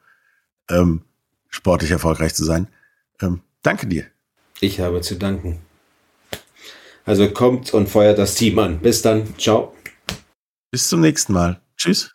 ähm, 0.70 1.02
sportlich 1.48 1.90
erfolgreich 1.90 2.34
zu 2.34 2.44
sein. 2.44 2.68
Ähm, 3.20 3.40
danke 3.62 3.86
dir. 3.86 4.06
Ich 4.60 4.80
habe 4.80 5.00
zu 5.00 5.16
danken. 5.16 5.60
Also 7.04 7.30
kommt 7.30 7.72
und 7.72 7.88
feuert 7.88 8.18
das 8.18 8.34
Team 8.34 8.58
an. 8.58 8.80
Bis 8.80 9.02
dann. 9.02 9.38
Ciao. 9.38 9.74
Bis 10.70 10.88
zum 10.88 11.00
nächsten 11.00 11.32
Mal. 11.32 11.60
Tschüss. 11.76 12.12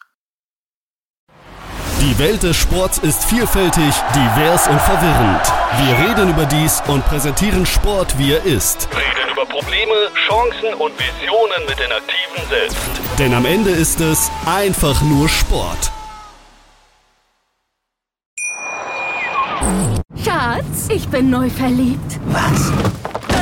Die 2.04 2.20
Welt 2.20 2.44
des 2.44 2.58
Sports 2.58 2.98
ist 2.98 3.24
vielfältig, 3.24 3.96
divers 4.14 4.68
und 4.68 4.82
verwirrend. 4.82 5.54
Wir 5.78 6.10
reden 6.10 6.32
über 6.32 6.46
dies 6.46 6.84
und 6.88 7.06
präsentieren 7.06 7.66
Sport, 7.66 8.18
wie 8.18 8.34
er 8.34 8.44
ist. 8.44 8.90
Reden 8.92 9.32
über 9.32 9.46
Probleme, 9.46 9.94
Chancen 10.28 10.74
und 10.82 10.92
Visionen 11.00 11.66
mit 11.66 11.80
den 11.80 11.90
Aktiven 11.94 12.50
selbst. 12.50 12.78
Denn 13.18 13.34
am 13.34 13.46
Ende 13.46 13.70
ist 13.70 14.02
es 14.02 14.30
einfach 14.46 15.02
nur 15.02 15.30
Sport. 15.30 15.94
Schatz, 20.26 20.90
ich 20.90 21.08
bin 21.08 21.30
neu 21.30 21.50
verliebt. 21.50 22.20
Was? 22.26 22.74